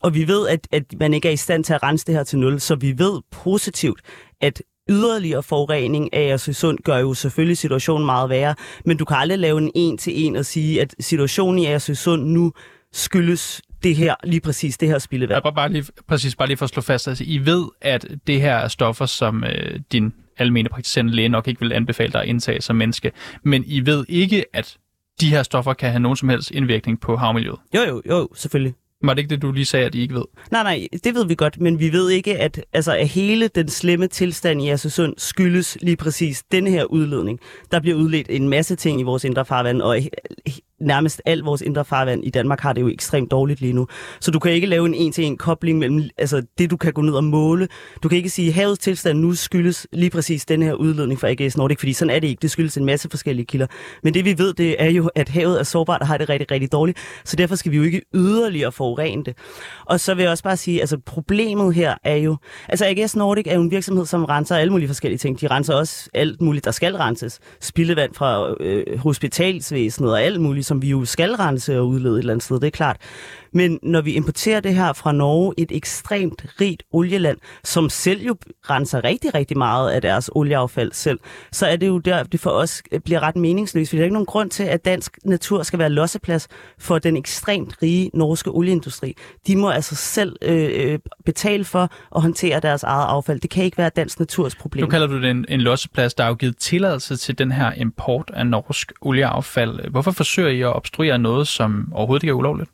Og 0.01 0.13
vi 0.13 0.27
ved, 0.27 0.47
at, 0.47 0.67
at 0.71 0.83
man 0.99 1.13
ikke 1.13 1.27
er 1.27 1.33
i 1.33 1.37
stand 1.37 1.63
til 1.63 1.73
at 1.73 1.83
rense 1.83 2.05
det 2.05 2.15
her 2.15 2.23
til 2.23 2.39
nul, 2.39 2.59
så 2.59 2.75
vi 2.75 2.97
ved 2.97 3.21
positivt, 3.31 4.01
at 4.41 4.61
yderligere 4.89 5.43
forurening 5.43 6.13
af 6.13 6.21
Agersøsund 6.21 6.77
gør 6.83 6.97
jo 6.97 7.13
selvfølgelig 7.13 7.57
situationen 7.57 8.05
meget 8.05 8.29
værre, 8.29 8.55
men 8.85 8.97
du 8.97 9.05
kan 9.05 9.17
aldrig 9.17 9.39
lave 9.39 9.57
en 9.57 9.71
en 9.75 9.97
til 9.97 10.25
en 10.25 10.35
og 10.35 10.45
sige, 10.45 10.81
at 10.81 10.95
situationen 10.99 11.59
i 11.59 11.65
Agersøsund 11.65 12.23
nu 12.23 12.51
skyldes 12.93 13.61
det 13.83 13.95
her, 13.95 14.15
lige 14.23 14.41
præcis 14.41 14.77
det 14.77 14.87
her 14.87 14.99
spildevand. 14.99 15.41
Jeg 15.45 15.53
bare 15.53 15.71
lige, 15.71 15.85
præcis, 16.07 16.35
bare 16.35 16.47
lige 16.47 16.57
for 16.57 16.65
at 16.65 16.69
slå 16.69 16.81
fast, 16.81 17.07
altså, 17.07 17.23
I 17.27 17.37
ved, 17.37 17.65
at 17.81 18.07
det 18.27 18.41
her 18.41 18.55
er 18.55 18.67
stoffer, 18.67 19.05
som 19.05 19.43
øh, 19.43 19.79
din 19.91 20.13
almene 20.37 20.69
praktiserende 20.69 21.13
læge 21.13 21.29
nok 21.29 21.47
ikke 21.47 21.59
vil 21.59 21.73
anbefale 21.73 22.11
dig 22.11 22.21
at 22.21 22.27
indtage 22.27 22.61
som 22.61 22.75
menneske, 22.75 23.11
men 23.43 23.63
I 23.67 23.85
ved 23.85 24.05
ikke, 24.09 24.45
at 24.53 24.77
de 25.21 25.29
her 25.29 25.43
stoffer 25.43 25.73
kan 25.73 25.89
have 25.89 25.99
nogen 25.99 26.15
som 26.15 26.29
helst 26.29 26.51
indvirkning 26.51 26.99
på 26.99 27.15
havmiljøet? 27.15 27.59
Jo, 27.75 27.81
jo, 27.81 28.01
jo, 28.09 28.29
selvfølgelig. 28.35 28.73
Var 29.03 29.13
det 29.13 29.21
ikke 29.21 29.29
det, 29.29 29.41
du 29.41 29.51
lige 29.51 29.65
sagde, 29.65 29.85
at 29.85 29.95
I 29.95 30.01
ikke 30.01 30.15
ved? 30.15 30.23
Nej, 30.51 30.63
nej, 30.63 30.87
det 31.03 31.15
ved 31.15 31.25
vi 31.25 31.35
godt, 31.35 31.59
men 31.61 31.79
vi 31.79 31.91
ved 31.91 32.09
ikke, 32.09 32.37
at, 32.37 32.65
altså, 32.73 32.97
at 32.97 33.07
hele 33.07 33.47
den 33.47 33.67
slemme 33.69 34.07
tilstand 34.07 34.61
i 34.61 34.69
Asersund 34.69 35.13
skyldes 35.17 35.77
lige 35.81 35.97
præcis 35.97 36.43
den 36.51 36.67
her 36.67 36.83
udledning. 36.83 37.39
Der 37.71 37.79
bliver 37.79 37.97
udledt 37.97 38.27
en 38.29 38.49
masse 38.49 38.75
ting 38.75 38.99
i 38.99 39.03
vores 39.03 39.23
indre 39.23 39.45
farvand, 39.45 39.81
og 39.81 39.99
nærmest 40.83 41.21
alt 41.25 41.45
vores 41.45 41.61
indre 41.61 41.85
farvand 41.85 42.25
i 42.25 42.29
Danmark 42.29 42.59
har 42.59 42.73
det 42.73 42.81
jo 42.81 42.87
ekstremt 42.87 43.31
dårligt 43.31 43.61
lige 43.61 43.73
nu. 43.73 43.87
Så 44.19 44.31
du 44.31 44.39
kan 44.39 44.51
ikke 44.51 44.67
lave 44.67 44.85
en 44.85 44.93
en-til-en 44.93 45.37
kobling 45.37 45.79
mellem 45.79 46.03
altså, 46.17 46.41
det, 46.57 46.71
du 46.71 46.77
kan 46.77 46.93
gå 46.93 47.01
ned 47.01 47.13
og 47.13 47.23
måle. 47.23 47.67
Du 48.03 48.09
kan 48.09 48.17
ikke 48.17 48.29
sige, 48.29 48.47
at 48.47 48.53
havets 48.53 48.79
tilstand 48.79 49.19
nu 49.19 49.33
skyldes 49.33 49.87
lige 49.93 50.09
præcis 50.09 50.45
den 50.45 50.63
her 50.63 50.73
udledning 50.73 51.19
fra 51.19 51.29
AGS 51.29 51.57
Nordic, 51.57 51.79
fordi 51.79 51.93
sådan 51.93 52.15
er 52.15 52.19
det 52.19 52.27
ikke. 52.27 52.41
Det 52.41 52.51
skyldes 52.51 52.77
en 52.77 52.85
masse 52.85 53.09
forskellige 53.09 53.45
kilder. 53.45 53.67
Men 54.03 54.13
det 54.13 54.25
vi 54.25 54.37
ved, 54.37 54.53
det 54.53 54.75
er 54.79 54.89
jo, 54.89 55.09
at 55.15 55.29
havet 55.29 55.59
er 55.59 55.63
sårbart 55.63 56.01
og 56.01 56.07
har 56.07 56.17
det 56.17 56.29
rigtig, 56.29 56.51
rigtig 56.51 56.71
dårligt. 56.71 56.97
Så 57.25 57.35
derfor 57.35 57.55
skal 57.55 57.71
vi 57.71 57.77
jo 57.77 57.83
ikke 57.83 58.01
yderligere 58.13 58.71
forurene 58.71 59.23
det. 59.23 59.37
Og 59.85 59.99
så 59.99 60.13
vil 60.13 60.23
jeg 60.23 60.31
også 60.31 60.43
bare 60.43 60.57
sige, 60.57 60.79
altså 60.79 60.97
problemet 61.05 61.75
her 61.75 61.95
er 62.03 62.15
jo, 62.15 62.37
altså 62.69 62.85
AGS 62.85 63.15
Nordic 63.15 63.47
er 63.47 63.55
jo 63.55 63.61
en 63.61 63.71
virksomhed, 63.71 64.05
som 64.05 64.25
renser 64.25 64.55
alle 64.55 64.71
mulige 64.71 64.87
forskellige 64.87 65.17
ting. 65.17 65.41
De 65.41 65.47
renser 65.47 65.73
også 65.73 66.09
alt 66.13 66.41
muligt, 66.41 66.65
der 66.65 66.71
skal 66.71 66.95
renses. 66.95 67.39
Spildevand 67.61 68.13
fra 68.13 68.53
øh, 68.59 68.99
hospitalsvæsenet 68.99 70.11
og 70.11 70.21
alt 70.21 70.41
muligt, 70.41 70.65
som 70.73 70.81
vi 70.81 70.89
jo 70.89 71.05
skal 71.05 71.35
rense 71.37 71.79
og 71.79 71.87
udlede 71.87 72.15
et 72.15 72.19
eller 72.19 72.33
andet 72.33 72.43
sted, 72.43 72.59
det 72.59 72.67
er 72.67 72.71
klart. 72.71 72.97
Men 73.53 73.79
når 73.83 74.01
vi 74.01 74.13
importerer 74.13 74.59
det 74.59 74.75
her 74.75 74.93
fra 74.93 75.11
Norge, 75.11 75.53
et 75.57 75.71
ekstremt 75.71 76.45
rigt 76.61 76.83
olieland, 76.91 77.37
som 77.63 77.89
selv 77.89 78.21
jo 78.21 78.35
renser 78.69 79.03
rigtig, 79.03 79.33
rigtig 79.33 79.57
meget 79.57 79.91
af 79.91 80.01
deres 80.01 80.29
olieaffald 80.35 80.91
selv, 80.91 81.19
så 81.51 81.65
er 81.65 81.75
det 81.75 81.87
jo 81.87 81.97
der, 81.97 82.23
det 82.23 82.39
for 82.39 82.49
os 82.49 82.83
øh, 82.91 82.99
bliver 82.99 83.19
ret 83.19 83.35
meningsløst. 83.35 83.89
For 83.89 83.95
der 83.95 84.01
er 84.01 84.05
ikke 84.05 84.13
nogen 84.13 84.25
grund 84.25 84.49
til, 84.49 84.63
at 84.63 84.85
dansk 84.85 85.19
natur 85.25 85.63
skal 85.63 85.79
være 85.79 85.89
losseplads 85.89 86.47
for 86.79 86.99
den 86.99 87.17
ekstremt 87.17 87.75
rige 87.81 88.11
norske 88.13 88.49
olieindustri. 88.49 89.15
De 89.47 89.55
må 89.55 89.69
altså 89.69 89.95
selv 89.95 90.35
øh, 90.41 90.69
øh, 90.73 90.99
betale 91.25 91.65
for 91.65 91.89
at 92.15 92.21
håndtere 92.21 92.59
deres 92.59 92.83
eget 92.83 93.05
affald. 93.07 93.39
Det 93.39 93.49
kan 93.49 93.63
ikke 93.63 93.77
være 93.77 93.89
dansk 93.95 94.19
naturs 94.19 94.55
problem. 94.55 94.83
Nu 94.83 94.89
kalder 94.89 95.07
du 95.07 95.21
det 95.21 95.31
en, 95.31 95.45
en 95.49 95.61
losseplads. 95.61 96.13
Der 96.13 96.23
er 96.23 96.27
jo 96.27 96.33
givet 96.33 96.57
tilladelse 96.57 97.17
til 97.17 97.37
den 97.37 97.51
her 97.51 97.71
import 97.71 98.31
af 98.33 98.47
norsk 98.47 98.91
olieaffald. 99.01 99.89
Hvorfor 99.89 100.11
forsøger 100.11 100.49
I 100.49 100.61
at 100.61 100.75
obstruere 100.75 101.19
noget, 101.19 101.47
som 101.47 101.89
overhovedet 101.93 102.23
ikke 102.23 102.31
er 102.31 102.35
ulovligt? 102.35 102.69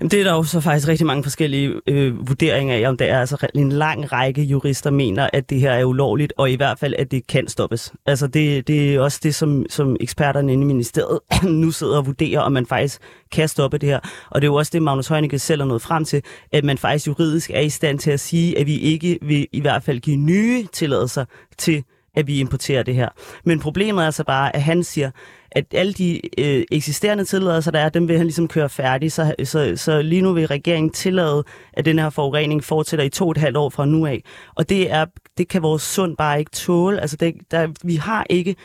Jamen, 0.00 0.10
det 0.10 0.20
er 0.20 0.24
der 0.24 0.32
jo 0.32 0.42
så 0.42 0.60
faktisk 0.60 0.88
rigtig 0.88 1.06
mange 1.06 1.22
forskellige 1.22 1.80
øh, 1.86 2.28
vurderinger 2.28 2.74
af, 2.74 2.88
om 2.88 2.96
der 2.96 3.04
er 3.04 3.20
altså 3.20 3.46
en 3.54 3.72
lang 3.72 4.12
række 4.12 4.42
jurister 4.42 4.90
mener, 4.90 5.28
at 5.32 5.50
det 5.50 5.60
her 5.60 5.70
er 5.70 5.84
ulovligt, 5.84 6.32
og 6.36 6.50
i 6.50 6.54
hvert 6.54 6.78
fald, 6.78 6.94
at 6.98 7.10
det 7.10 7.26
kan 7.26 7.48
stoppes. 7.48 7.92
Altså 8.06 8.26
det, 8.26 8.68
det 8.68 8.94
er 8.94 9.00
også 9.00 9.20
det, 9.22 9.34
som, 9.34 9.66
som 9.68 9.96
eksperterne 10.00 10.52
inde 10.52 10.62
i 10.62 10.66
ministeriet 10.66 11.20
nu 11.62 11.70
sidder 11.70 11.96
og 11.96 12.06
vurderer, 12.06 12.40
om 12.40 12.52
man 12.52 12.66
faktisk 12.66 13.00
kan 13.32 13.48
stoppe 13.48 13.78
det 13.78 13.88
her. 13.88 14.00
Og 14.30 14.40
det 14.40 14.46
er 14.46 14.50
jo 14.50 14.54
også 14.54 14.70
det, 14.72 14.82
Magnus 14.82 15.08
Heunicke 15.08 15.38
selv 15.38 15.60
er 15.60 15.64
nået 15.64 15.82
frem 15.82 16.04
til, 16.04 16.22
at 16.52 16.64
man 16.64 16.78
faktisk 16.78 17.06
juridisk 17.06 17.50
er 17.50 17.60
i 17.60 17.68
stand 17.68 17.98
til 17.98 18.10
at 18.10 18.20
sige, 18.20 18.58
at 18.58 18.66
vi 18.66 18.78
ikke 18.78 19.18
vil 19.22 19.46
i 19.52 19.60
hvert 19.60 19.82
fald 19.82 20.00
give 20.00 20.16
nye 20.16 20.66
tilladelser 20.72 21.24
til 21.58 21.84
at 22.14 22.26
vi 22.26 22.40
importerer 22.40 22.82
det 22.82 22.94
her. 22.94 23.08
Men 23.44 23.60
problemet 23.60 24.02
er 24.02 24.06
altså 24.06 24.24
bare, 24.24 24.56
at 24.56 24.62
han 24.62 24.84
siger, 24.84 25.10
at 25.52 25.64
alle 25.74 25.92
de 25.92 26.20
øh, 26.38 26.64
eksisterende 26.72 27.24
tilladelser, 27.24 27.70
der 27.70 27.78
er, 27.78 27.88
dem 27.88 28.08
vil 28.08 28.16
han 28.16 28.26
ligesom 28.26 28.48
køre 28.48 28.68
færdig. 28.68 29.12
Så, 29.12 29.34
så, 29.44 29.72
så 29.76 30.02
lige 30.02 30.22
nu 30.22 30.32
vil 30.32 30.46
regeringen 30.46 30.90
tillade, 30.90 31.44
at 31.72 31.84
den 31.84 31.98
her 31.98 32.10
forurening 32.10 32.64
fortsætter 32.64 33.04
i 33.04 33.08
to 33.08 33.24
og 33.24 33.30
et 33.30 33.36
halvt 33.36 33.56
år 33.56 33.70
fra 33.70 33.86
nu 33.86 34.06
af. 34.06 34.22
Og 34.54 34.68
det, 34.68 34.92
er, 34.92 35.06
det 35.38 35.48
kan 35.48 35.62
vores 35.62 35.82
sund 35.82 36.16
bare 36.16 36.38
ikke 36.38 36.50
tåle. 36.50 37.00
Altså 37.00 37.16
det, 37.16 37.34
der, 37.50 37.68
vi 37.84 37.96
har 37.96 38.26
ikke 38.30 38.56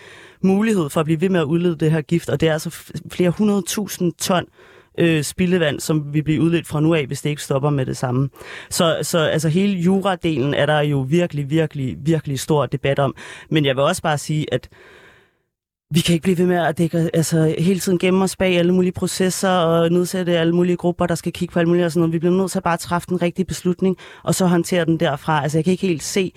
mulighed 0.42 0.90
for 0.90 1.00
at 1.00 1.06
blive 1.06 1.22
ved 1.22 1.30
med 1.30 1.40
at 1.40 1.46
udlede 1.46 1.76
det 1.76 1.92
her 1.92 2.02
gift, 2.02 2.30
og 2.30 2.42
det 2.42 2.50
er 2.50 2.54
altså 2.54 2.92
flere 3.12 3.30
hundredtusind 3.30 4.14
ton 4.14 4.46
øh, 4.98 5.24
spildevand, 5.24 5.80
som 5.80 6.14
vi 6.14 6.22
bliver 6.22 6.42
udledt 6.44 6.68
fra 6.68 6.80
nu 6.80 6.94
af, 6.94 7.06
hvis 7.06 7.22
det 7.22 7.30
ikke 7.30 7.42
stopper 7.42 7.70
med 7.70 7.86
det 7.86 7.98
samme. 7.98 8.30
Så, 8.70 9.00
så 9.02 9.20
altså 9.20 9.50
hele 9.50 9.74
juradelen 9.74 10.54
er 10.54 10.66
der 10.66 10.80
jo 10.80 11.00
virkelig, 11.10 11.50
virkelig, 11.50 11.96
virkelig 12.00 12.40
stor 12.40 12.66
debat 12.66 13.00
om. 13.00 13.16
Men 13.50 13.66
jeg 13.66 13.76
vil 13.76 13.84
også 13.84 14.02
bare 14.02 14.18
sige, 14.18 14.54
at 14.54 14.70
vi 15.92 16.00
kan 16.00 16.14
ikke 16.14 16.24
blive 16.24 16.38
ved 16.38 16.46
med 16.46 16.58
at 16.58 16.78
dække, 16.78 17.10
altså, 17.14 17.56
hele 17.60 17.80
tiden 17.80 18.00
gemme 18.00 18.24
os 18.24 18.36
bag 18.36 18.58
alle 18.58 18.74
mulige 18.74 18.92
processer 18.92 19.50
og 19.50 19.90
nedsætte 19.90 20.38
alle 20.38 20.56
mulige 20.56 20.78
grupper, 20.78 21.06
der 21.06 21.16
skal 21.16 21.32
kigge 21.32 21.54
på 21.54 21.60
alle 21.60 21.70
mulige 21.70 21.86
og 21.86 21.92
sådan 21.92 22.02
noget. 22.02 22.14
Vi 22.14 22.20
bliver 22.20 22.36
nødt 22.36 22.52
til 22.52 22.60
at 22.60 22.64
bare 22.64 22.78
træffe 22.78 23.08
den 23.10 23.22
rigtige 23.22 23.46
beslutning, 23.46 23.98
og 24.24 24.36
så 24.36 24.46
håndtere 24.46 24.86
den 24.86 25.00
derfra. 25.00 25.44
Altså, 25.44 25.58
jeg 25.58 25.64
kan 25.66 25.72
ikke 25.72 25.88
helt 25.88 26.04
se, 26.04 26.32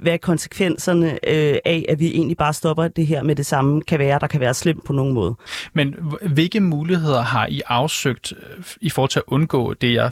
hvad 0.00 0.18
konsekvenserne 0.18 1.12
øh, 1.12 1.56
af, 1.64 1.84
at 1.88 2.00
vi 2.00 2.06
egentlig 2.06 2.36
bare 2.36 2.52
stopper 2.52 2.88
det 2.88 3.06
her 3.06 3.22
med 3.22 3.36
det 3.36 3.46
samme, 3.46 3.82
kan 3.82 3.98
være, 3.98 4.18
der 4.18 4.26
kan 4.26 4.40
være 4.40 4.54
slemt 4.54 4.84
på 4.84 4.92
nogen 4.92 5.14
måde. 5.14 5.34
Men 5.72 5.94
hvilke 6.22 6.60
muligheder 6.60 7.22
har 7.22 7.46
I 7.46 7.62
afsøgt 7.66 8.32
øh, 8.32 8.64
i 8.80 8.90
forhold 8.90 9.10
til 9.10 9.18
at 9.18 9.24
undgå 9.26 9.74
det, 9.74 9.94
jeg 9.94 10.10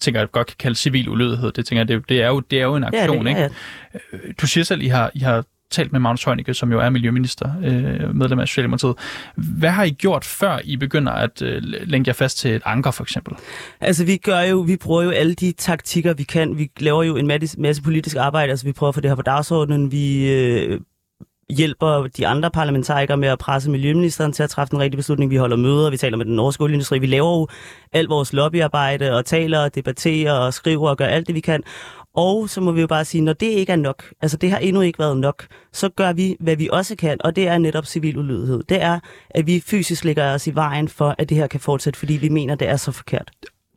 tænker, 0.00 0.20
jeg 0.20 0.30
godt 0.30 0.46
kan 0.46 0.56
kalde 0.58 0.76
civil 0.76 1.08
ulydighed? 1.08 1.52
Det, 1.52 1.66
tænker 1.66 1.80
jeg, 1.80 1.88
det, 1.88 2.08
det, 2.08 2.22
er, 2.22 2.28
jo, 2.28 2.40
det 2.40 2.60
er 2.60 2.64
jo 2.64 2.76
en 2.76 2.84
aktion, 2.84 3.16
ja, 3.16 3.22
det, 3.22 3.28
ikke? 3.28 3.40
Ja, 3.40 3.48
ja. 3.94 3.98
Øh, 4.12 4.34
du 4.40 4.46
siger 4.46 4.64
selv, 4.64 4.82
I 4.82 4.88
har, 4.88 5.10
I 5.14 5.18
har 5.18 5.44
talt 5.70 5.92
med 5.92 6.00
Magnus 6.00 6.24
Heunicke, 6.24 6.54
som 6.54 6.72
jo 6.72 6.80
er 6.80 6.90
miljøminister, 6.90 7.50
øh, 7.64 8.14
medlem 8.14 8.38
af 8.38 8.48
Socialdemokratiet. 8.48 8.94
Hvad 9.36 9.70
har 9.70 9.84
I 9.84 9.90
gjort, 9.90 10.24
før 10.24 10.58
I 10.64 10.76
begynder 10.76 11.12
at 11.12 11.42
øh, 11.42 11.62
længe 11.62 12.08
jer 12.08 12.12
fast 12.12 12.38
til 12.38 12.54
et 12.54 12.62
anker, 12.64 12.90
for 12.90 13.02
eksempel? 13.02 13.34
Altså, 13.80 14.04
vi 14.04 14.16
gør 14.16 14.40
jo, 14.40 14.60
vi 14.60 14.76
bruger 14.76 15.02
jo 15.02 15.10
alle 15.10 15.34
de 15.34 15.52
taktikker, 15.52 16.14
vi 16.14 16.22
kan. 16.22 16.58
Vi 16.58 16.70
laver 16.80 17.02
jo 17.02 17.16
en 17.16 17.26
masse, 17.26 17.60
masse 17.60 17.82
politisk 17.82 18.16
arbejde, 18.16 18.50
altså 18.50 18.66
vi 18.66 18.72
prøver 18.72 18.88
at 18.88 18.94
få 18.94 19.00
det 19.00 19.10
her 19.10 19.16
på 19.16 19.22
dagsordenen. 19.22 19.92
Vi 19.92 20.32
øh, 20.32 20.80
hjælper 21.50 22.06
de 22.16 22.26
andre 22.26 22.50
parlamentarikere 22.50 23.16
med 23.16 23.28
at 23.28 23.38
presse 23.38 23.70
miljøministeren 23.70 24.32
til 24.32 24.42
at 24.42 24.50
træffe 24.50 24.70
den 24.70 24.78
rigtige 24.78 24.96
beslutning. 24.96 25.30
Vi 25.30 25.36
holder 25.36 25.56
møder, 25.56 25.90
vi 25.90 25.96
taler 25.96 26.16
med 26.16 26.26
den 26.26 26.36
norske 26.36 26.62
olieindustri. 26.62 26.98
Vi 26.98 27.06
laver 27.06 27.38
jo 27.38 27.48
alt 27.92 28.08
vores 28.08 28.32
lobbyarbejde 28.32 29.16
og 29.16 29.24
taler 29.24 29.58
og 29.58 29.74
debatterer 29.74 30.32
og 30.32 30.54
skriver 30.54 30.90
og 30.90 30.96
gør 30.96 31.06
alt 31.06 31.26
det, 31.26 31.34
vi 31.34 31.40
kan. 31.40 31.62
Og 32.14 32.50
så 32.50 32.60
må 32.60 32.72
vi 32.72 32.80
jo 32.80 32.86
bare 32.86 33.04
sige, 33.04 33.20
når 33.20 33.32
det 33.32 33.46
ikke 33.46 33.72
er 33.72 33.76
nok, 33.76 34.04
altså 34.22 34.36
det 34.36 34.50
har 34.50 34.58
endnu 34.58 34.80
ikke 34.80 34.98
været 34.98 35.16
nok, 35.16 35.46
så 35.72 35.88
gør 35.88 36.12
vi, 36.12 36.36
hvad 36.40 36.56
vi 36.56 36.68
også 36.72 36.96
kan, 36.96 37.18
og 37.24 37.36
det 37.36 37.48
er 37.48 37.58
netop 37.58 37.86
civil 37.86 38.18
ulydighed. 38.18 38.62
Det 38.68 38.82
er, 38.82 39.00
at 39.30 39.46
vi 39.46 39.60
fysisk 39.60 40.04
lægger 40.04 40.34
os 40.34 40.46
i 40.46 40.54
vejen 40.54 40.88
for, 40.88 41.14
at 41.18 41.28
det 41.28 41.36
her 41.36 41.46
kan 41.46 41.60
fortsætte, 41.60 41.98
fordi 41.98 42.14
vi 42.14 42.28
mener, 42.28 42.54
det 42.54 42.68
er 42.68 42.76
så 42.76 42.92
forkert. 42.92 43.30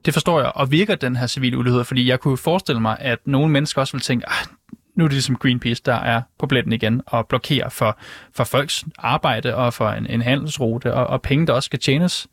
Det 0.06 0.14
forstår 0.14 0.40
jeg, 0.40 0.52
og 0.56 0.72
virker 0.72 0.96
den 0.96 1.16
her 1.16 1.28
civil 1.28 1.56
ulydighed, 1.56 1.84
fordi 1.84 2.10
jeg 2.10 2.20
kunne 2.20 2.38
forestille 2.38 2.82
mig, 2.82 2.98
at 3.00 3.20
nogle 3.26 3.50
mennesker 3.50 3.82
også 3.82 3.94
vil 3.94 4.02
tænke, 4.02 4.30
ah, 4.30 4.48
nu 4.96 5.04
er 5.04 5.08
det 5.08 5.14
ligesom 5.14 5.36
Greenpeace, 5.36 5.82
der 5.86 5.96
er 5.96 6.22
på 6.40 6.48
blænden 6.48 6.74
igen 6.74 7.02
og 7.06 7.28
blokerer 7.28 7.70
for, 7.70 8.00
for 8.34 8.44
folks 8.44 8.86
arbejde 8.98 9.56
og 9.56 9.74
for 9.74 9.90
en, 9.90 10.08
en 10.08 10.22
handelsrute 10.22 10.94
og, 10.94 11.08
og 11.08 11.22
penge, 11.22 11.48
der 11.48 11.54
også 11.54 11.68
skal 11.68 11.80
tjenes. 11.80 12.28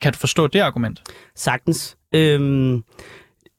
Kan 0.00 0.12
du 0.12 0.18
forstå 0.18 0.46
det 0.46 0.60
argument? 0.60 1.02
Sagtens. 1.34 1.96
Øhm, 2.14 2.84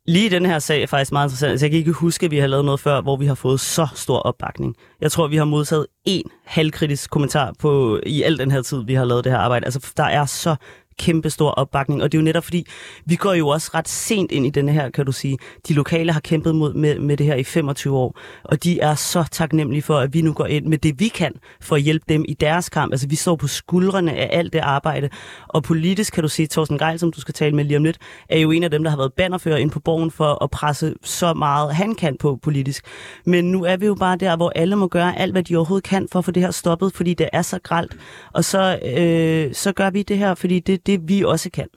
Lige 0.09 0.29
den 0.29 0.45
her 0.45 0.59
sag 0.59 0.81
er 0.81 0.87
faktisk 0.87 1.11
meget 1.11 1.25
interessant. 1.25 1.51
Altså, 1.51 1.65
jeg 1.65 1.71
kan 1.71 1.77
ikke 1.77 1.91
huske, 1.91 2.25
at 2.25 2.31
vi 2.31 2.37
har 2.37 2.47
lavet 2.47 2.65
noget 2.65 2.79
før, 2.79 3.01
hvor 3.01 3.17
vi 3.17 3.25
har 3.25 3.35
fået 3.35 3.59
så 3.59 3.87
stor 3.95 4.17
opbakning. 4.17 4.75
Jeg 5.01 5.11
tror, 5.11 5.27
vi 5.27 5.35
har 5.37 5.45
modtaget 5.45 5.85
en 6.05 6.23
halvkritisk 6.45 7.09
kommentar 7.09 7.53
på 7.59 7.99
i 8.05 8.21
al 8.23 8.37
den 8.37 8.51
her 8.51 8.61
tid, 8.61 8.83
vi 8.85 8.93
har 8.93 9.05
lavet 9.05 9.23
det 9.23 9.31
her 9.31 9.39
arbejde. 9.39 9.65
Altså, 9.65 9.93
der 9.97 10.03
er 10.03 10.25
så 10.25 10.55
kæmpe 10.99 11.29
stor 11.29 11.49
opbakning, 11.49 12.03
og 12.03 12.11
det 12.11 12.17
er 12.17 12.21
jo 12.21 12.25
netop 12.25 12.43
fordi, 12.43 12.67
vi 13.05 13.15
går 13.15 13.33
jo 13.33 13.47
også 13.47 13.71
ret 13.73 13.87
sent 13.87 14.31
ind 14.31 14.45
i 14.45 14.49
denne 14.49 14.71
her, 14.71 14.89
kan 14.89 15.05
du 15.05 15.11
sige. 15.11 15.37
De 15.67 15.73
lokale 15.73 16.11
har 16.11 16.19
kæmpet 16.19 16.55
mod, 16.55 16.73
med, 16.73 16.99
med 16.99 17.17
det 17.17 17.25
her 17.25 17.35
i 17.35 17.43
25 17.43 17.97
år, 17.97 18.19
og 18.43 18.63
de 18.63 18.79
er 18.79 18.95
så 18.95 19.25
taknemmelige 19.31 19.81
for, 19.81 19.97
at 19.97 20.13
vi 20.13 20.21
nu 20.21 20.33
går 20.33 20.45
ind 20.45 20.65
med 20.65 20.77
det, 20.77 20.99
vi 20.99 21.07
kan, 21.07 21.33
for 21.61 21.75
at 21.75 21.81
hjælpe 21.81 22.05
dem 22.09 22.25
i 22.27 22.33
deres 22.33 22.69
kamp. 22.69 22.93
Altså, 22.93 23.07
vi 23.07 23.15
står 23.15 23.35
på 23.35 23.47
skuldrene 23.47 24.13
af 24.13 24.29
alt 24.31 24.53
det 24.53 24.59
arbejde, 24.59 25.09
og 25.47 25.63
politisk 25.63 26.13
kan 26.13 26.23
du 26.23 26.29
sige, 26.29 26.47
Thorsten 26.47 26.77
Geil, 26.77 26.99
som 26.99 27.11
du 27.11 27.21
skal 27.21 27.33
tale 27.33 27.55
med 27.55 27.63
lige 27.63 27.77
om 27.77 27.83
lidt, 27.83 27.97
er 28.29 28.39
jo 28.39 28.51
en 28.51 28.63
af 28.63 28.71
dem, 28.71 28.83
der 28.83 28.89
har 28.89 28.97
været 28.97 29.13
bannerfører 29.13 29.57
ind 29.57 29.71
på 29.71 29.79
borgen 29.79 30.11
for 30.11 30.43
at 30.43 30.49
presse 30.49 30.95
så 31.03 31.33
meget, 31.33 31.75
han 31.75 31.95
kan 31.95 32.17
på 32.19 32.39
politisk. 32.41 32.85
Men 33.25 33.51
nu 33.51 33.63
er 33.63 33.77
vi 33.77 33.85
jo 33.85 33.95
bare 33.95 34.17
der, 34.17 34.35
hvor 34.35 34.51
alle 34.55 34.75
må 34.75 34.87
gøre 34.87 35.19
alt, 35.19 35.31
hvad 35.31 35.43
de 35.43 35.55
overhovedet 35.55 35.83
kan 35.83 36.07
for 36.11 36.19
at 36.19 36.25
få 36.25 36.31
det 36.31 36.43
her 36.43 36.51
stoppet, 36.51 36.93
fordi 36.93 37.13
det 37.13 37.29
er 37.33 37.41
så 37.41 37.59
gralt. 37.63 37.97
Og 38.33 38.43
så, 38.43 38.79
øh, 38.97 39.53
så 39.53 39.71
gør 39.71 39.89
vi 39.89 40.03
det 40.03 40.17
her, 40.17 40.35
fordi 40.35 40.59
det, 40.59 40.87
det 40.89 41.09
vi 41.09 41.23
også 41.23 41.49
kan. 41.49 41.67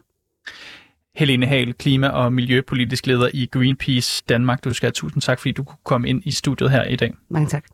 Helene 1.14 1.46
Hal, 1.46 1.74
klima- 1.74 2.08
og 2.08 2.32
miljøpolitisk 2.32 3.06
leder 3.06 3.30
i 3.34 3.48
Greenpeace 3.52 4.22
Danmark. 4.28 4.64
Du 4.64 4.72
skal 4.72 4.86
have 4.86 4.92
tusind 4.92 5.22
tak, 5.22 5.38
fordi 5.38 5.52
du 5.52 5.64
kunne 5.64 5.78
komme 5.84 6.08
ind 6.08 6.22
i 6.24 6.30
studiet 6.30 6.70
her 6.70 6.84
i 6.84 6.96
dag. 6.96 7.14
Mange 7.28 7.48
tak. 7.48 7.64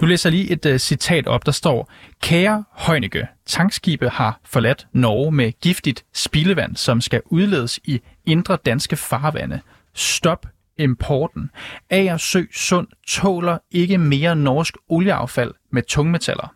Nu 0.00 0.06
læser 0.06 0.30
jeg 0.30 0.38
lige 0.38 0.50
et 0.50 0.66
uh, 0.66 0.76
citat 0.76 1.26
op, 1.26 1.46
der 1.46 1.52
står, 1.52 1.90
Kære 2.22 2.64
Højneke, 2.70 3.26
tankskibe 3.46 4.08
har 4.08 4.40
forladt 4.44 4.86
Norge 4.92 5.32
med 5.32 5.52
giftigt 5.60 6.04
spildevand, 6.14 6.76
som 6.76 7.00
skal 7.00 7.22
udledes 7.24 7.80
i 7.84 8.00
indre 8.26 8.58
danske 8.66 8.96
farvande. 8.96 9.60
Stop 9.94 10.46
importen. 10.78 11.50
Agersø 11.90 12.42
Sund 12.52 12.88
tåler 13.08 13.58
ikke 13.70 13.98
mere 13.98 14.36
norsk 14.36 14.76
olieaffald 14.88 15.54
med 15.70 15.82
tungmetaller. 15.82 16.54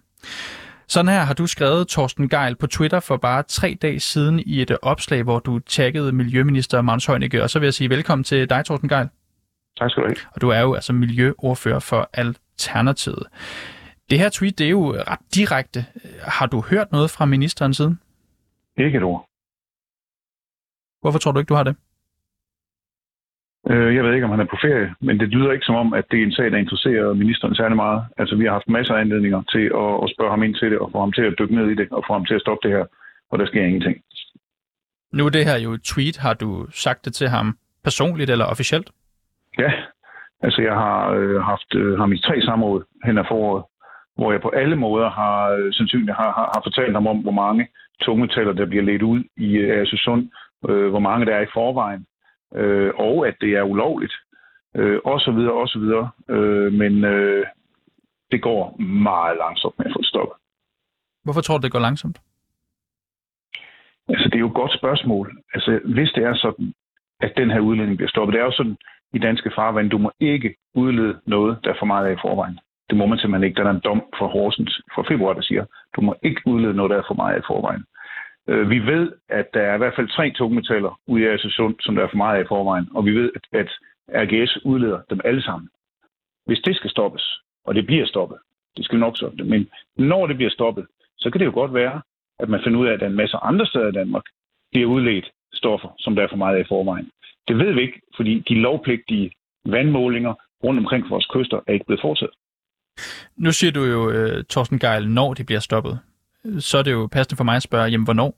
Sådan 0.88 1.08
her 1.12 1.20
har 1.20 1.34
du 1.34 1.46
skrevet, 1.46 1.88
Torsten 1.88 2.28
Geil, 2.28 2.56
på 2.56 2.66
Twitter 2.66 3.00
for 3.00 3.16
bare 3.16 3.42
tre 3.42 3.78
dage 3.82 4.00
siden 4.00 4.40
i 4.40 4.62
et 4.62 4.76
opslag, 4.82 5.22
hvor 5.22 5.38
du 5.38 5.58
taggede 5.58 6.12
Miljøminister 6.12 6.82
Magnus 6.82 7.06
Heunicke. 7.06 7.42
Og 7.42 7.50
så 7.50 7.58
vil 7.58 7.66
jeg 7.66 7.74
sige 7.74 7.90
velkommen 7.90 8.24
til 8.24 8.50
dig, 8.50 8.64
Torsten 8.64 8.88
Geil. 8.88 9.08
Tak 9.78 9.90
skal 9.90 10.02
du 10.02 10.08
have. 10.08 10.16
Og 10.34 10.40
du 10.40 10.48
er 10.48 10.60
jo 10.60 10.74
altså 10.74 10.92
miljøordfører 10.92 11.78
for 11.78 12.10
Alternativet. 12.12 13.26
Det 14.10 14.18
her 14.18 14.28
tweet, 14.28 14.58
det 14.58 14.66
er 14.66 14.70
jo 14.70 14.92
ret 14.92 15.18
direkte. 15.34 15.86
Har 16.22 16.46
du 16.46 16.60
hørt 16.60 16.92
noget 16.92 17.10
fra 17.10 17.24
ministeren 17.24 17.74
siden? 17.74 18.00
Ikke 18.78 18.96
et 18.96 19.02
ord. 19.02 19.26
Hvorfor 21.00 21.18
tror 21.18 21.32
du 21.32 21.38
ikke, 21.38 21.48
du 21.48 21.54
har 21.54 21.62
det? 21.62 21.76
Øh, 23.70 23.94
jeg 23.94 24.04
ved 24.04 24.14
ikke, 24.14 24.24
om 24.24 24.30
han 24.30 24.40
er 24.40 24.52
på 24.54 24.58
ferie, 24.62 24.94
men 25.00 25.20
det 25.20 25.28
lyder 25.28 25.52
ikke 25.52 25.64
som 25.64 25.74
om, 25.74 25.94
at 25.94 26.04
det 26.10 26.18
er 26.18 26.24
en 26.24 26.32
sag, 26.32 26.50
der 26.50 26.56
interesserer 26.56 27.14
ministeren 27.14 27.54
særlig 27.54 27.76
meget. 27.76 28.00
Altså, 28.18 28.36
vi 28.36 28.44
har 28.44 28.52
haft 28.52 28.68
masser 28.68 28.94
af 28.94 29.00
anledninger 29.00 29.42
til 29.54 29.64
at, 29.82 29.92
at 30.04 30.08
spørge 30.14 30.30
ham 30.30 30.42
ind 30.42 30.54
til 30.54 30.70
det, 30.70 30.78
og 30.78 30.88
få 30.92 30.98
ham 31.00 31.12
til 31.12 31.22
at 31.22 31.34
dykke 31.38 31.54
ned 31.54 31.66
i 31.70 31.74
det, 31.74 31.88
og 31.90 32.04
få 32.06 32.12
ham 32.12 32.24
til 32.26 32.34
at 32.34 32.40
stoppe 32.40 32.68
det 32.68 32.76
her, 32.76 32.84
og 33.30 33.38
der 33.38 33.46
sker 33.46 33.64
ingenting. 33.64 33.96
Nu 35.12 35.26
er 35.26 35.30
det 35.30 35.44
her 35.44 35.58
jo 35.58 35.70
et 35.72 35.82
tweet. 35.82 36.16
Har 36.16 36.34
du 36.34 36.66
sagt 36.70 37.04
det 37.04 37.14
til 37.14 37.28
ham 37.28 37.58
personligt 37.84 38.30
eller 38.30 38.44
officielt? 38.44 38.90
Ja, 39.58 39.72
altså 40.42 40.62
jeg 40.62 40.74
har 40.74 41.10
øh, 41.10 41.40
haft 41.42 41.74
øh, 41.74 41.98
ham 41.98 42.12
i 42.12 42.18
tre 42.18 42.40
samråd 42.42 42.84
hen 43.04 43.18
ad 43.18 43.24
foråret, 43.28 43.64
hvor 44.16 44.32
jeg 44.32 44.40
på 44.40 44.48
alle 44.48 44.76
måder 44.76 45.10
har 45.10 45.50
øh, 45.50 45.72
sandsynligt 45.72 46.16
har, 46.16 46.30
har, 46.38 46.48
har 46.54 46.62
fortalt 46.64 46.92
ham 46.92 47.06
om, 47.06 47.18
hvor 47.18 47.36
mange 47.44 47.68
tungmetaller, 48.02 48.52
der 48.52 48.66
bliver 48.66 48.84
ledt 48.84 49.02
ud 49.02 49.24
i 49.36 49.48
øh, 49.56 49.80
Asesund, 49.80 50.28
øh, 50.68 50.88
hvor 50.90 50.98
mange 50.98 51.26
der 51.26 51.34
er 51.34 51.40
i 51.40 51.54
forvejen, 51.54 52.06
øh, 52.54 52.92
og 52.96 53.28
at 53.28 53.36
det 53.40 53.50
er 53.52 53.62
ulovligt, 53.62 54.14
øh, 54.76 55.00
og 55.04 55.20
så 55.20 55.30
videre, 55.30 55.52
og 55.52 55.68
så 55.68 55.78
videre. 55.78 56.10
Øh, 56.28 56.72
men 56.72 57.04
øh, 57.04 57.46
det 58.30 58.42
går 58.42 58.76
meget 58.80 59.36
langsomt 59.36 59.78
med 59.78 59.86
at 59.86 59.92
få 59.92 60.00
det 60.00 60.06
stoppet. 60.06 60.36
Hvorfor 61.24 61.40
tror 61.40 61.58
du, 61.58 61.62
det 61.62 61.72
går 61.72 61.86
langsomt? 61.88 62.18
Altså, 64.08 64.28
det 64.28 64.34
er 64.34 64.44
jo 64.46 64.48
et 64.48 64.60
godt 64.62 64.74
spørgsmål. 64.78 65.42
Altså, 65.54 65.80
hvis 65.84 66.10
det 66.10 66.24
er 66.24 66.34
sådan, 66.34 66.72
at 67.20 67.32
den 67.36 67.50
her 67.50 67.60
udledning 67.60 67.96
bliver 67.96 68.10
stoppet, 68.10 68.32
det 68.32 68.40
er 68.40 68.44
jo 68.44 68.52
sådan 68.60 68.76
i 69.12 69.18
danske 69.18 69.50
farvand, 69.54 69.90
du 69.90 69.98
må 69.98 70.10
ikke 70.20 70.54
udlede 70.74 71.20
noget, 71.26 71.58
der 71.64 71.70
er 71.70 71.78
for 71.78 71.86
meget 71.86 72.06
af 72.06 72.12
i 72.12 72.22
forvejen. 72.22 72.58
Det 72.90 72.96
må 72.98 73.06
man 73.06 73.18
simpelthen 73.18 73.48
ikke. 73.48 73.62
Der 73.62 73.68
er 73.68 73.74
en 73.74 73.86
dom 73.88 74.02
fra 74.18 74.26
Horsens 74.26 74.82
fra 74.94 75.02
februar, 75.10 75.32
der 75.32 75.42
siger, 75.42 75.64
du 75.96 76.00
må 76.00 76.14
ikke 76.22 76.42
udlede 76.46 76.74
noget, 76.74 76.90
der 76.90 76.96
er 76.96 77.08
for 77.08 77.14
meget 77.14 77.34
af 77.34 77.38
i 77.38 77.46
forvejen. 77.46 77.84
Øh, 78.48 78.70
vi 78.70 78.78
ved, 78.78 79.12
at 79.28 79.46
der 79.54 79.60
er 79.60 79.74
i 79.74 79.78
hvert 79.78 79.96
fald 79.96 80.08
tre 80.08 80.30
tungmetaller 80.30 81.00
ude 81.06 81.22
i 81.22 81.24
Øresund, 81.24 81.74
som 81.80 81.94
der 81.94 82.02
er 82.02 82.08
for 82.08 82.16
meget 82.16 82.38
af 82.38 82.44
i 82.44 82.46
forvejen, 82.48 82.88
og 82.94 83.04
vi 83.04 83.10
ved, 83.10 83.30
at 83.52 83.68
RGS 84.08 84.64
udleder 84.64 85.00
dem 85.10 85.20
alle 85.24 85.42
sammen. 85.42 85.68
Hvis 86.46 86.58
det 86.58 86.76
skal 86.76 86.90
stoppes, 86.90 87.40
og 87.64 87.74
det 87.74 87.86
bliver 87.86 88.06
stoppet, 88.06 88.38
det 88.76 88.84
skal 88.84 88.98
nok 88.98 89.16
stoppe 89.16 89.36
det, 89.38 89.46
men 89.46 89.68
når 89.96 90.26
det 90.26 90.36
bliver 90.36 90.50
stoppet, 90.50 90.86
så 91.18 91.30
kan 91.30 91.38
det 91.40 91.46
jo 91.46 91.52
godt 91.52 91.74
være, 91.74 92.02
at 92.38 92.48
man 92.48 92.60
finder 92.64 92.80
ud 92.80 92.86
af, 92.86 92.92
at 92.92 93.00
der 93.00 93.06
er 93.06 93.10
en 93.10 93.16
masse 93.16 93.36
andre 93.36 93.66
steder 93.66 93.88
i 93.88 93.92
Danmark, 93.92 94.24
bliver 94.72 94.88
udledt 94.88 95.30
stoffer, 95.52 95.88
som 95.98 96.14
der 96.14 96.22
er 96.22 96.28
for 96.28 96.36
meget 96.36 96.56
af 96.56 96.60
i 96.60 96.68
forvejen. 96.68 97.10
Det 97.48 97.58
ved 97.58 97.72
vi 97.72 97.80
ikke, 97.80 98.00
fordi 98.16 98.38
de 98.48 98.54
lovpligtige 98.54 99.30
vandmålinger 99.64 100.34
rundt 100.64 100.80
omkring 100.80 101.10
vores 101.10 101.26
kyster 101.26 101.60
er 101.66 101.72
ikke 101.72 101.86
blevet 101.86 102.00
fortsat. 102.00 102.30
Nu 103.36 103.52
siger 103.52 103.72
du 103.72 103.84
jo, 103.84 104.10
øh, 104.10 104.44
Thorsten 104.50 104.78
Geil, 104.78 105.08
når 105.08 105.34
det 105.34 105.46
bliver 105.46 105.60
stoppet 105.60 105.98
så 106.58 106.78
er 106.78 106.82
det 106.82 106.92
jo 106.92 107.08
passende 107.12 107.36
for 107.36 107.44
mig 107.44 107.56
at 107.56 107.62
spørge, 107.62 107.90
jamen 107.90 108.04
hvornår? 108.04 108.34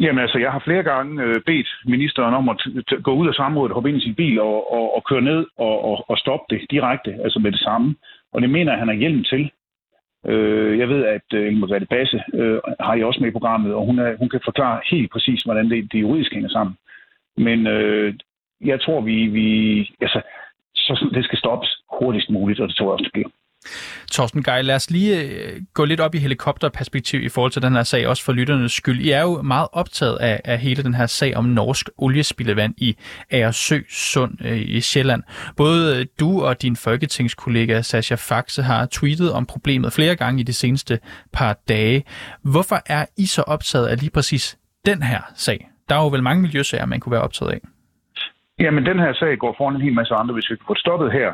Jamen 0.00 0.22
altså, 0.22 0.38
jeg 0.38 0.52
har 0.52 0.62
flere 0.64 0.82
gange 0.82 1.22
øh, 1.22 1.40
bedt 1.46 1.68
ministeren 1.84 2.34
om 2.34 2.48
at 2.48 2.56
gå 3.02 3.12
ud 3.14 3.28
af 3.28 3.34
samrådet, 3.34 3.74
hoppe 3.74 3.88
ind 3.88 3.98
i 3.98 4.04
sin 4.04 4.14
bil 4.14 4.40
og, 4.40 4.72
og, 4.72 4.96
og 4.96 5.04
køre 5.04 5.20
ned 5.20 5.46
og, 5.58 5.84
og, 5.84 6.04
og 6.10 6.18
stoppe 6.18 6.56
det 6.56 6.66
direkte, 6.70 7.10
altså 7.24 7.38
med 7.38 7.52
det 7.52 7.60
samme. 7.60 7.96
Og 8.32 8.42
det 8.42 8.50
mener 8.50 8.72
jeg, 8.72 8.78
han 8.78 8.88
har 8.88 8.94
hjelm 8.94 9.24
til. 9.24 9.50
Øh, 10.26 10.78
jeg 10.78 10.88
ved, 10.88 11.04
at 11.04 11.28
øh, 11.34 11.52
Margrethe 11.52 11.86
Basse 11.86 12.22
øh, 12.34 12.58
har 12.80 12.94
jeg 12.94 13.06
også 13.06 13.20
med 13.20 13.28
i 13.28 13.36
programmet, 13.38 13.74
og 13.74 13.86
hun, 13.86 13.98
er, 13.98 14.16
hun 14.16 14.28
kan 14.28 14.40
forklare 14.44 14.80
helt 14.90 15.12
præcis, 15.12 15.42
hvordan 15.42 15.70
det, 15.70 15.92
det 15.92 16.00
juridisk 16.00 16.32
hænger 16.32 16.48
sammen. 16.48 16.76
Men 17.36 17.66
øh, 17.66 18.14
jeg 18.60 18.80
tror, 18.80 19.00
vi, 19.00 19.26
vi 19.26 19.48
altså, 20.00 20.22
så 20.74 21.10
det 21.14 21.24
skal 21.24 21.38
stoppes 21.38 21.82
hurtigst 21.98 22.30
muligt, 22.30 22.60
og 22.60 22.68
det 22.68 22.76
tror 22.76 22.86
jeg 22.86 22.92
også, 22.92 23.04
det 23.04 23.12
bliver. 23.12 23.28
Torsten 24.12 24.42
Geil, 24.42 24.64
lad 24.64 24.74
os 24.74 24.90
lige 24.90 25.20
øh, 25.20 25.62
gå 25.74 25.84
lidt 25.84 26.00
op 26.00 26.14
i 26.14 26.18
helikopterperspektiv 26.18 27.22
i 27.22 27.28
forhold 27.28 27.52
til 27.52 27.62
den 27.62 27.72
her 27.72 27.82
sag, 27.82 28.06
også 28.06 28.24
for 28.24 28.32
lytternes 28.32 28.72
skyld. 28.72 29.00
I 29.00 29.10
er 29.10 29.22
jo 29.22 29.42
meget 29.42 29.68
optaget 29.72 30.16
af, 30.16 30.40
af 30.44 30.58
hele 30.58 30.82
den 30.82 30.94
her 30.94 31.06
sag 31.06 31.36
om 31.36 31.44
norsk 31.44 31.88
oliespildevand 31.98 32.74
i 32.78 32.96
Aersø 33.30 33.78
Sund 33.88 34.44
øh, 34.44 34.60
i 34.60 34.80
Sjælland. 34.80 35.22
Både 35.56 36.00
øh, 36.00 36.06
du 36.20 36.42
og 36.42 36.62
din 36.62 36.76
folketingskollega 36.76 37.82
Sascha 37.82 38.14
Faxe 38.14 38.62
har 38.62 38.86
tweetet 38.86 39.32
om 39.32 39.46
problemet 39.46 39.92
flere 39.92 40.16
gange 40.16 40.40
i 40.40 40.42
de 40.42 40.52
seneste 40.52 40.98
par 41.32 41.56
dage. 41.68 42.04
Hvorfor 42.44 42.78
er 42.86 43.06
I 43.16 43.26
så 43.26 43.42
optaget 43.42 43.86
af 43.86 44.00
lige 44.00 44.10
præcis 44.10 44.58
den 44.86 45.02
her 45.02 45.20
sag? 45.34 45.68
Der 45.88 45.94
er 45.94 46.02
jo 46.02 46.08
vel 46.08 46.22
mange 46.22 46.42
miljøsager, 46.42 46.86
man 46.86 47.00
kunne 47.00 47.12
være 47.12 47.22
optaget 47.22 47.52
af. 47.52 47.60
Jamen, 48.58 48.86
den 48.86 48.98
her 48.98 49.12
sag 49.14 49.38
går 49.38 49.54
foran 49.58 49.74
en 49.76 49.80
hel 49.80 49.94
masse 49.94 50.14
andre. 50.14 50.34
Hvis 50.34 50.50
vi 50.50 50.56
kan 50.56 50.64
få 50.66 50.74
stoppet 50.74 51.12
her, 51.12 51.28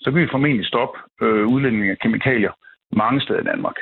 så 0.00 0.10
vil 0.10 0.22
vi 0.22 0.28
formentlig 0.30 0.66
stoppe 0.66 0.98
øh, 1.22 1.46
udledningen 1.46 1.90
af 1.90 1.98
kemikalier 1.98 2.52
mange 2.92 3.20
steder 3.20 3.40
i 3.40 3.44
Danmark. 3.44 3.74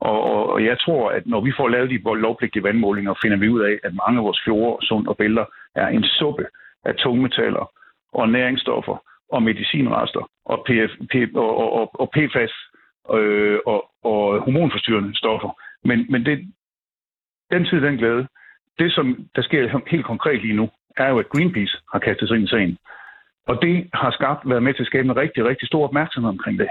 Og, 0.00 0.22
og, 0.22 0.52
og 0.52 0.64
jeg 0.64 0.78
tror, 0.78 1.10
at 1.10 1.26
når 1.26 1.40
vi 1.40 1.52
får 1.56 1.68
lavet 1.68 1.90
de 1.90 2.00
lovpligtige 2.04 2.62
vandmålinger, 2.62 3.14
finder 3.22 3.36
vi 3.36 3.48
ud 3.48 3.60
af, 3.60 3.78
at 3.84 3.94
mange 3.94 4.18
af 4.18 4.24
vores 4.24 4.40
fjorde, 4.44 4.86
sund 4.86 5.06
og 5.06 5.16
bælter 5.16 5.44
er 5.74 5.88
en 5.88 6.04
suppe 6.04 6.46
af 6.84 6.94
tungmetaller 6.94 7.72
og 8.12 8.28
næringsstoffer 8.28 8.96
og 9.32 9.42
medicinrester 9.42 10.30
og, 10.44 10.64
PF, 10.66 10.92
P, 11.12 11.14
og, 11.36 11.72
og, 11.72 12.00
og 12.00 12.10
PFAS 12.10 12.52
øh, 13.14 13.58
og, 13.66 13.90
og 14.04 14.40
hormonforstyrrende 14.40 15.18
stoffer. 15.18 15.60
Men, 15.84 16.06
men 16.10 16.26
det, 16.26 16.54
den 17.50 17.64
tid, 17.64 17.80
den 17.80 17.96
glæde. 17.96 18.26
Det, 18.78 18.92
som 18.92 19.28
der 19.36 19.42
sker 19.42 19.80
helt 19.90 20.04
konkret 20.04 20.42
lige 20.42 20.56
nu, 20.56 20.70
er 20.96 21.08
jo, 21.08 21.18
at 21.18 21.28
Greenpeace 21.28 21.76
har 21.92 21.98
kastet 21.98 22.28
sig 22.28 22.36
ind 22.36 22.44
i 22.44 22.50
sagen. 22.50 22.78
Og 23.46 23.62
det 23.62 23.90
har 23.94 24.10
skabt, 24.10 24.48
været 24.50 24.62
med 24.62 24.74
til 24.74 24.82
at 24.82 24.86
skabe 24.86 25.08
en 25.08 25.16
rigtig, 25.16 25.44
rigtig 25.44 25.68
stor 25.68 25.84
opmærksomhed 25.84 26.30
omkring 26.30 26.58
det. 26.58 26.68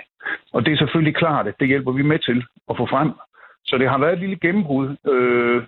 Og 0.53 0.65
det 0.65 0.73
er 0.73 0.77
selvfølgelig 0.77 1.15
klart, 1.15 1.47
at 1.47 1.59
det 1.59 1.67
hjælper 1.67 1.91
vi 1.91 2.01
med 2.01 2.19
til 2.19 2.43
at 2.69 2.77
få 2.77 2.85
frem. 2.85 3.11
Så 3.65 3.77
det 3.77 3.89
har 3.89 3.97
været 3.97 4.13
et 4.13 4.19
lille 4.19 4.39
gennembrud. 4.39 4.87
Øh, 5.13 5.63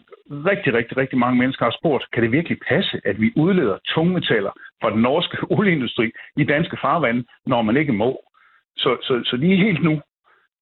rigtig, 0.51 0.73
rigtig, 0.73 0.97
rigtig 0.97 1.17
mange 1.17 1.39
mennesker 1.39 1.65
har 1.65 1.75
spurgt, 1.79 2.05
kan 2.13 2.23
det 2.23 2.31
virkelig 2.31 2.57
passe, 2.69 3.01
at 3.05 3.21
vi 3.21 3.33
udleder 3.35 3.77
tungmetaller 3.87 4.51
fra 4.81 4.91
den 4.91 5.01
norske 5.01 5.37
olieindustri 5.57 6.11
i 6.37 6.43
danske 6.43 6.77
farvande, 6.81 7.23
når 7.45 7.61
man 7.61 7.77
ikke 7.77 7.93
må? 7.93 8.19
Så, 8.77 8.97
så, 9.01 9.21
så 9.25 9.35
lige 9.35 9.57
helt 9.57 9.83
nu, 9.83 10.01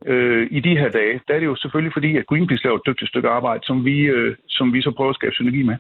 øh, 0.06 0.48
i 0.52 0.60
de 0.60 0.78
her 0.78 0.90
dage, 0.90 1.22
der 1.28 1.34
er 1.34 1.40
det 1.40 1.46
jo 1.46 1.56
selvfølgelig 1.56 1.94
fordi, 1.94 2.18
at 2.18 2.26
Greenpeace 2.26 2.64
laver 2.64 2.78
et 2.78 2.88
dygtigt 2.88 3.10
stykke 3.10 3.30
arbejde, 3.30 3.66
som 3.66 3.86
vi, 3.86 4.00
øh, 4.00 4.36
som 4.48 4.74
vi 4.74 4.82
så 4.82 4.92
prøver 4.92 5.10
at 5.10 5.16
skabe 5.16 5.34
synergi 5.36 5.64
med. 5.64 5.78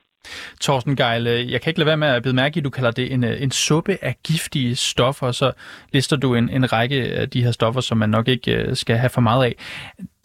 Torsten 0.61 0.95
Geil, 0.95 1.27
øh, 1.27 1.51
jeg 1.51 1.61
kan 1.61 1.69
ikke 1.69 1.79
lade 1.79 1.87
være 1.87 1.97
med 1.97 2.07
at 2.07 2.23
bide 2.23 2.35
mærke 2.35 2.57
i, 2.57 2.59
at 2.59 2.65
du 2.65 2.69
kalder 2.69 2.91
det 2.91 3.13
en, 3.13 3.23
øh, 3.23 3.41
en 3.41 3.51
suppe 3.51 3.97
af 4.01 4.15
giftige 4.27 4.75
stoffer, 4.75 5.31
så 5.31 5.51
lister 5.93 6.17
du 6.17 6.35
en, 6.35 6.49
en 6.49 6.73
række 6.73 6.95
af 6.95 7.29
de 7.29 7.43
her 7.43 7.51
stoffer, 7.51 7.81
som 7.81 7.97
man 7.97 8.09
nok 8.09 8.27
ikke 8.27 8.55
øh, 8.55 8.75
skal 8.75 8.95
have 8.95 9.09
for 9.09 9.21
meget 9.21 9.45
af. 9.45 9.55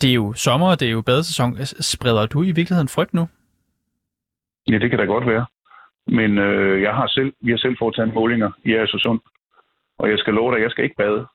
Det 0.00 0.10
er 0.10 0.14
jo 0.14 0.32
sommer, 0.32 0.74
det 0.74 0.88
er 0.88 0.92
jo 0.92 1.02
badesæson. 1.02 1.56
Spreder 1.64 2.26
du 2.26 2.42
i 2.42 2.52
virkeligheden 2.52 2.88
frygt 2.88 3.14
nu? 3.14 3.28
Ja, 4.68 4.78
det 4.78 4.90
kan 4.90 4.98
da 4.98 5.04
godt 5.04 5.26
være. 5.26 5.46
Men 6.06 6.38
øh, 6.38 6.82
jeg 6.82 6.94
har 6.94 7.06
selv, 7.06 7.32
vi 7.40 7.50
har 7.50 7.58
selv 7.58 7.76
foretaget 7.78 8.14
målinger 8.14 8.50
i 8.64 8.74
Aarhus 8.74 9.06
og 9.98 10.10
jeg 10.10 10.18
skal 10.18 10.34
love 10.34 10.54
dig, 10.54 10.62
jeg 10.62 10.70
skal 10.70 10.84
ikke 10.84 10.96
bade 11.04 11.26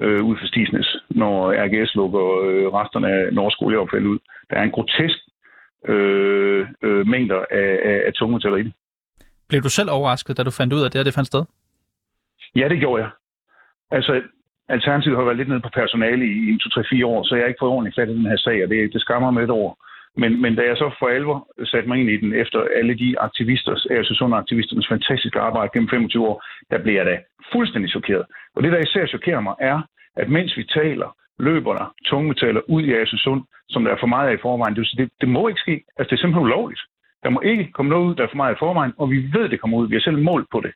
øh, 0.00 0.22
ud 0.24 0.36
for 0.36 0.46
Stisnes, 0.46 0.96
når 1.10 1.36
RGS 1.64 1.94
lukker 1.94 2.26
øh, 2.48 2.66
resterne 2.78 3.08
af 3.12 3.32
norsk 3.32 3.62
olieopfald 3.62 4.06
ud. 4.06 4.18
Der 4.50 4.56
er 4.56 4.62
en 4.62 4.70
grotesk 4.76 5.18
øh, 5.88 6.66
øh, 6.82 7.06
mængder 7.06 7.44
af, 7.50 7.78
af, 7.84 8.02
af 8.06 8.12
tungmetaller 8.12 8.58
i 8.58 8.62
det. 8.62 8.72
Blev 9.48 9.62
du 9.62 9.68
selv 9.68 9.90
overrasket, 9.90 10.36
da 10.36 10.42
du 10.42 10.50
fandt 10.50 10.72
ud 10.72 10.80
af, 10.80 10.86
at 10.86 10.92
det 10.92 10.98
her 10.98 11.04
det 11.04 11.14
fandt 11.14 11.26
sted? 11.26 11.44
Ja, 12.56 12.68
det 12.68 12.78
gjorde 12.78 13.02
jeg. 13.02 13.10
Altså, 13.90 14.22
Alternativet 14.68 15.16
har 15.16 15.24
været 15.24 15.36
lidt 15.36 15.48
nede 15.48 15.60
på 15.60 15.68
personale 15.80 16.24
i 16.26 16.58
2-3-4 16.62 17.06
år, 17.06 17.22
så 17.22 17.34
jeg 17.34 17.42
har 17.42 17.48
ikke 17.48 17.62
fået 17.62 17.72
ordentligt 17.72 17.96
fat 17.96 18.08
i 18.08 18.18
den 18.18 18.30
her 18.30 18.36
sag, 18.36 18.64
og 18.64 18.68
det, 18.70 18.92
det 18.92 19.00
skammer 19.00 19.30
mig 19.30 19.42
et 19.42 19.50
år. 19.50 19.70
Men, 20.16 20.42
men 20.42 20.54
da 20.54 20.62
jeg 20.62 20.76
så 20.76 20.90
for 20.98 21.08
alvor 21.08 21.38
satte 21.64 21.88
mig 21.88 21.98
ind 22.00 22.10
i 22.10 22.16
den, 22.16 22.34
efter 22.34 22.60
alle 22.78 22.94
de 22.98 23.20
aktivister, 23.20 23.72
aktivisternes 24.42 24.88
fantastiske 24.88 25.40
arbejde 25.40 25.70
gennem 25.74 25.88
25 25.88 26.28
år, 26.28 26.44
der 26.70 26.78
blev 26.82 26.94
jeg 26.94 27.06
da 27.06 27.18
fuldstændig 27.52 27.90
chokeret. 27.90 28.24
Og 28.54 28.62
det, 28.62 28.72
der 28.72 28.78
især 28.78 29.06
chokerer 29.06 29.40
mig, 29.40 29.54
er, 29.60 29.78
at 30.16 30.28
mens 30.28 30.56
vi 30.56 30.64
taler, 30.64 31.16
løber 31.38 31.72
der 31.72 31.94
tungmetaller 32.04 32.60
ud 32.68 32.82
i 32.82 32.92
Asensund, 32.92 33.42
som 33.68 33.84
der 33.84 33.92
er 33.92 34.00
for 34.00 34.06
meget 34.06 34.28
af 34.28 34.34
i 34.34 34.42
forvejen. 34.42 34.76
Det, 34.76 34.88
det, 34.98 35.10
det 35.20 35.28
må 35.28 35.48
ikke 35.48 35.60
ske. 35.60 35.84
Altså, 35.96 36.10
det 36.10 36.16
er 36.16 36.22
simpelthen 36.22 36.46
ulovligt. 36.46 36.80
Der 37.22 37.30
må 37.30 37.40
ikke 37.40 37.72
komme 37.72 37.88
noget 37.88 38.06
ud, 38.08 38.14
der 38.14 38.22
er 38.22 38.28
for 38.28 38.36
meget 38.36 38.54
i 38.54 38.58
forvejen, 38.58 38.92
og 38.98 39.10
vi 39.10 39.16
ved, 39.32 39.48
det 39.48 39.60
kommer 39.60 39.78
ud. 39.78 39.88
Vi 39.88 39.94
har 39.94 40.00
selv 40.00 40.18
målt 40.18 40.48
på 40.50 40.60
det. 40.60 40.72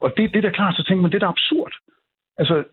Og 0.00 0.12
det, 0.16 0.34
det 0.34 0.42
der 0.42 0.50
klart, 0.50 0.76
så 0.76 0.84
tænker 0.84 1.02
man, 1.02 1.10
det 1.10 1.16
er 1.16 1.26
da 1.26 1.34
absurd. 1.36 1.72
Altså, 2.38 2.64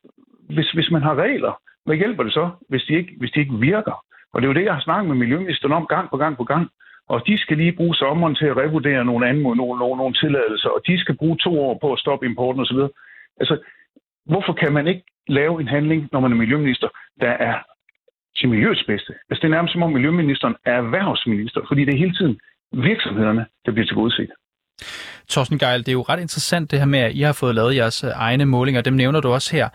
hvis, 0.50 0.72
hvis 0.72 0.92
man 0.92 1.02
har 1.02 1.16
regler, 1.16 1.62
hvad 1.86 1.96
hjælper 1.96 2.24
det 2.24 2.34
så, 2.34 2.50
hvis 2.70 2.84
de, 2.84 2.94
ikke, 2.94 3.14
hvis 3.18 3.32
de 3.32 3.40
ikke 3.40 3.60
virker? 3.60 4.06
Og 4.34 4.42
det 4.42 4.48
er 4.48 4.54
jo 4.54 4.60
det, 4.60 4.66
jeg 4.66 4.74
har 4.74 4.82
snakket 4.82 5.08
med 5.10 5.16
miljøministeren 5.16 5.74
om 5.74 5.88
gang 5.88 6.10
på 6.10 6.18
gang 6.18 6.38
på 6.38 6.44
gang. 6.44 6.70
Og 7.08 7.28
de 7.28 7.38
skal 7.38 7.58
lige 7.58 7.78
bruge 7.80 7.96
sommeren 7.96 8.36
til 8.36 8.46
at 8.46 8.58
revurdere 8.58 9.06
nogle 9.06 9.28
andre 9.30 9.56
nogle, 9.56 9.80
nogle, 9.80 9.98
nogle 9.98 10.14
tilladelser, 10.14 10.70
og 10.70 10.82
de 10.88 11.00
skal 11.00 11.18
bruge 11.18 11.38
to 11.38 11.62
år 11.62 11.78
på 11.82 11.94
at 11.94 12.00
stoppe 12.00 12.26
importen 12.26 12.62
osv. 12.62 12.78
Altså, 13.40 13.56
hvorfor 14.26 14.54
kan 14.54 14.74
man 14.74 14.88
ikke 14.88 15.04
lave 15.28 15.62
en 15.62 15.68
handling, 15.68 16.10
når 16.12 16.20
man 16.20 16.32
er 16.32 16.36
miljøminister, 16.36 16.88
der 17.20 17.32
er 17.32 17.56
til 18.38 18.50
miljøets 18.50 18.84
bedste? 18.88 19.13
Altså, 19.30 19.40
det 19.42 19.48
er 19.48 19.56
nærmest 19.56 19.74
som 19.74 19.84
om 19.84 19.92
miljøministeren 19.92 20.56
er 20.66 20.74
erhvervsminister, 20.74 21.62
fordi 21.68 21.86
det 21.86 21.94
er 21.94 21.98
hele 21.98 22.16
tiden 22.16 22.40
virksomhederne, 22.72 23.46
der 23.66 23.72
bliver 23.72 23.86
tilgodeset. 23.86 24.30
Torsten 25.28 25.60
Geil, 25.60 25.80
det 25.80 25.88
er 25.88 25.94
jo 25.94 26.01
ret 26.01 26.20
interessant 26.20 26.72
det 26.72 26.80
her 26.80 26.86
med, 26.86 27.00
at 27.00 27.16
I 27.16 27.22
har 27.22 27.34
fået 27.34 27.56
lavet 27.56 27.75
jeres 27.75 28.04
øh, 28.04 28.10
egne 28.16 28.46
målinger. 28.46 28.82
Dem 28.82 28.94
nævner 28.94 29.22
du 29.22 29.34
også 29.34 29.56
her. 29.56 29.70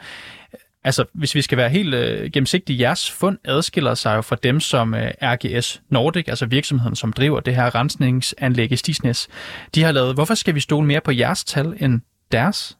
Altså, 0.84 1.04
hvis 1.14 1.34
vi 1.34 1.42
skal 1.42 1.58
være 1.58 1.68
helt 1.68 1.94
øh, 1.94 2.30
gennemsigtige, 2.32 2.80
jeres 2.80 3.10
fund 3.10 3.38
adskiller 3.44 3.94
sig 3.94 4.16
jo 4.16 4.22
fra 4.22 4.36
dem, 4.42 4.60
som 4.60 4.94
øh, 4.94 5.10
RGS 5.22 5.82
Nordic, 5.90 6.28
altså 6.28 6.46
virksomheden, 6.46 6.96
som 6.96 7.12
driver 7.12 7.40
det 7.40 7.54
her 7.54 7.74
rensningsanlæg 7.74 8.72
i 8.72 8.76
Stisnes, 8.76 9.28
de 9.74 9.82
har 9.82 9.92
lavet. 9.92 10.14
Hvorfor 10.14 10.34
skal 10.34 10.54
vi 10.54 10.60
stole 10.60 10.86
mere 10.86 11.00
på 11.00 11.10
jeres 11.12 11.44
tal 11.44 11.76
end 11.80 12.00
deres? 12.32 12.78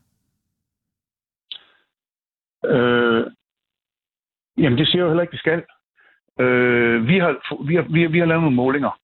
Øh, 2.75 3.27
jamen, 4.59 4.79
det 4.79 4.89
siger 4.89 5.03
jo 5.03 5.09
heller 5.09 5.23
ikke, 5.23 5.33
vi 5.33 5.39
skal. 5.39 5.63
Øh, 6.41 7.09
vi, 7.09 7.19
har, 7.19 7.65
vi, 7.65 7.75
har, 7.75 7.83
vi, 7.83 8.03
har, 8.03 8.09
vi 8.09 8.19
har 8.19 8.27
lavet 8.27 8.43
nogle 8.43 8.57
målinger, 8.57 8.99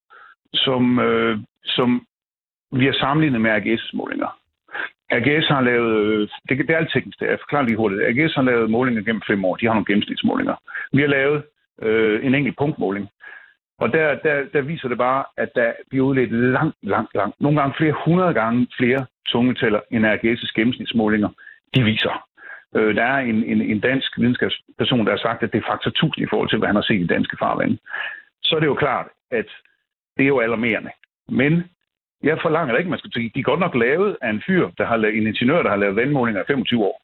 som, 0.54 0.98
øh, 0.98 1.38
som 1.64 2.06
vi 2.72 2.84
har 2.86 2.92
sammenlignet 2.92 3.40
med 3.40 3.50
RGS' 3.50 3.90
målinger. 3.94 4.38
AGS 5.10 5.48
har 5.48 5.60
lavet, 5.60 5.96
øh, 6.06 6.28
det, 6.48 6.58
det 6.58 6.70
er 6.70 6.76
alt 6.76 6.92
teknisk, 6.92 7.20
det 7.20 7.30
er 7.30 7.36
forklaret 7.36 7.66
lige 7.66 7.76
hurtigt. 7.76 8.02
AGS 8.02 8.34
har 8.34 8.42
lavet 8.42 8.70
målinger 8.70 9.02
gennem 9.02 9.22
fem 9.26 9.44
år. 9.44 9.56
De 9.56 9.66
har 9.66 9.74
nogle 9.74 9.86
gennemsnitsmålinger. 9.86 10.54
Vi 10.92 11.00
har 11.00 11.08
lavet 11.08 11.42
øh, 11.82 12.26
en 12.26 12.34
enkelt 12.34 12.58
punktmåling. 12.58 13.08
Og 13.78 13.92
der, 13.92 14.14
der, 14.14 14.44
der 14.52 14.60
viser 14.60 14.88
det 14.88 14.98
bare, 14.98 15.24
at 15.36 15.50
der 15.54 15.72
bliver 15.90 16.06
udledt 16.06 16.32
langt, 16.32 16.76
langt, 16.82 17.14
langt, 17.14 17.40
nogle 17.40 17.60
gange 17.60 17.74
flere 17.78 17.94
hundrede 18.04 18.34
gange 18.34 18.66
flere 18.78 19.06
tungmetaller 19.28 19.80
end 19.90 20.06
AGS' 20.06 20.52
gennemsnitsmålinger, 20.54 21.28
de 21.74 21.82
viser. 21.82 22.28
Øh, 22.76 22.94
der 22.94 23.02
er 23.02 23.18
en, 23.18 23.44
en, 23.44 23.60
en 23.62 23.80
dansk 23.80 24.18
videnskabsperson, 24.18 25.06
der 25.06 25.10
har 25.10 25.18
sagt, 25.18 25.42
at 25.42 25.52
det 25.52 25.58
er 25.58 25.70
faktor 25.72 25.90
1000 25.90 26.26
i 26.26 26.30
forhold 26.30 26.48
til, 26.48 26.58
hvad 26.58 26.68
han 26.68 26.76
har 26.76 26.82
set 26.82 27.00
i 27.00 27.06
danske 27.06 27.36
farvande. 27.40 27.78
Så 28.42 28.56
er 28.56 28.60
det 28.60 28.66
jo 28.66 28.74
klart, 28.74 29.06
at 29.30 29.48
det 30.16 30.22
er 30.22 30.28
jo 30.34 30.40
alarmerende. 30.40 30.90
Men 31.28 31.64
jeg 32.22 32.38
forlanger 32.42 32.76
ikke, 32.76 32.90
man 32.90 32.98
skal 32.98 33.12
sige, 33.12 33.32
de 33.34 33.40
er 33.40 33.50
godt 33.50 33.60
nok 33.60 33.74
lavet 33.74 34.16
af 34.22 34.30
en 34.30 34.42
fyr, 34.46 34.70
der 34.78 34.84
har 34.86 34.96
lavet, 34.96 35.16
en 35.16 35.26
ingeniør, 35.26 35.62
der 35.62 35.70
har 35.70 35.76
lavet 35.76 35.96
vandmålinger 35.96 36.42
i 36.42 36.44
25 36.46 36.84
år. 36.84 37.02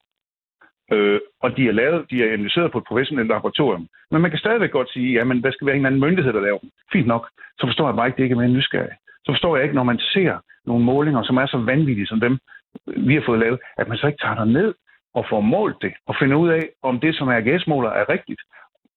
Øh, 0.92 1.20
og 1.42 1.56
de 1.56 1.68
er 1.68 1.72
lavet, 1.72 2.10
de 2.10 2.22
er 2.22 2.32
analyseret 2.32 2.72
på 2.72 2.78
et 2.78 2.84
professionelt 2.84 3.28
laboratorium. 3.28 3.88
Men 4.10 4.22
man 4.22 4.30
kan 4.30 4.38
stadigvæk 4.38 4.70
godt 4.70 4.92
sige, 4.92 5.12
jamen, 5.12 5.42
der 5.42 5.50
skal 5.50 5.66
være 5.66 5.76
en 5.76 5.86
anden 5.86 6.00
myndighed, 6.00 6.32
der 6.32 6.40
laver 6.40 6.58
dem. 6.58 6.70
Fint 6.92 7.06
nok. 7.06 7.28
Så 7.58 7.66
forstår 7.66 7.88
jeg 7.88 7.96
bare 7.96 8.06
ikke, 8.06 8.16
det 8.16 8.22
ikke 8.22 8.32
er 8.32 8.42
mere 8.42 8.56
nysgerrig. 8.58 8.96
Så 9.24 9.32
forstår 9.32 9.56
jeg 9.56 9.62
ikke, 9.64 9.74
når 9.74 9.82
man 9.82 9.98
ser 9.98 10.38
nogle 10.66 10.84
målinger, 10.84 11.22
som 11.22 11.36
er 11.36 11.46
så 11.46 11.58
vanvittige 11.58 12.06
som 12.06 12.20
dem, 12.20 12.38
vi 12.86 13.14
har 13.14 13.22
fået 13.26 13.40
lavet, 13.40 13.58
at 13.76 13.88
man 13.88 13.98
så 13.98 14.06
ikke 14.06 14.22
tager 14.22 14.44
ned 14.44 14.74
og 15.18 15.24
får 15.30 15.40
målt 15.40 15.78
det, 15.82 15.92
og 16.08 16.14
finder 16.20 16.36
ud 16.36 16.48
af, 16.48 16.64
om 16.82 17.00
det, 17.00 17.12
som 17.16 17.28
RGS-måler, 17.28 17.90
er 17.90 18.08
rigtigt. 18.08 18.40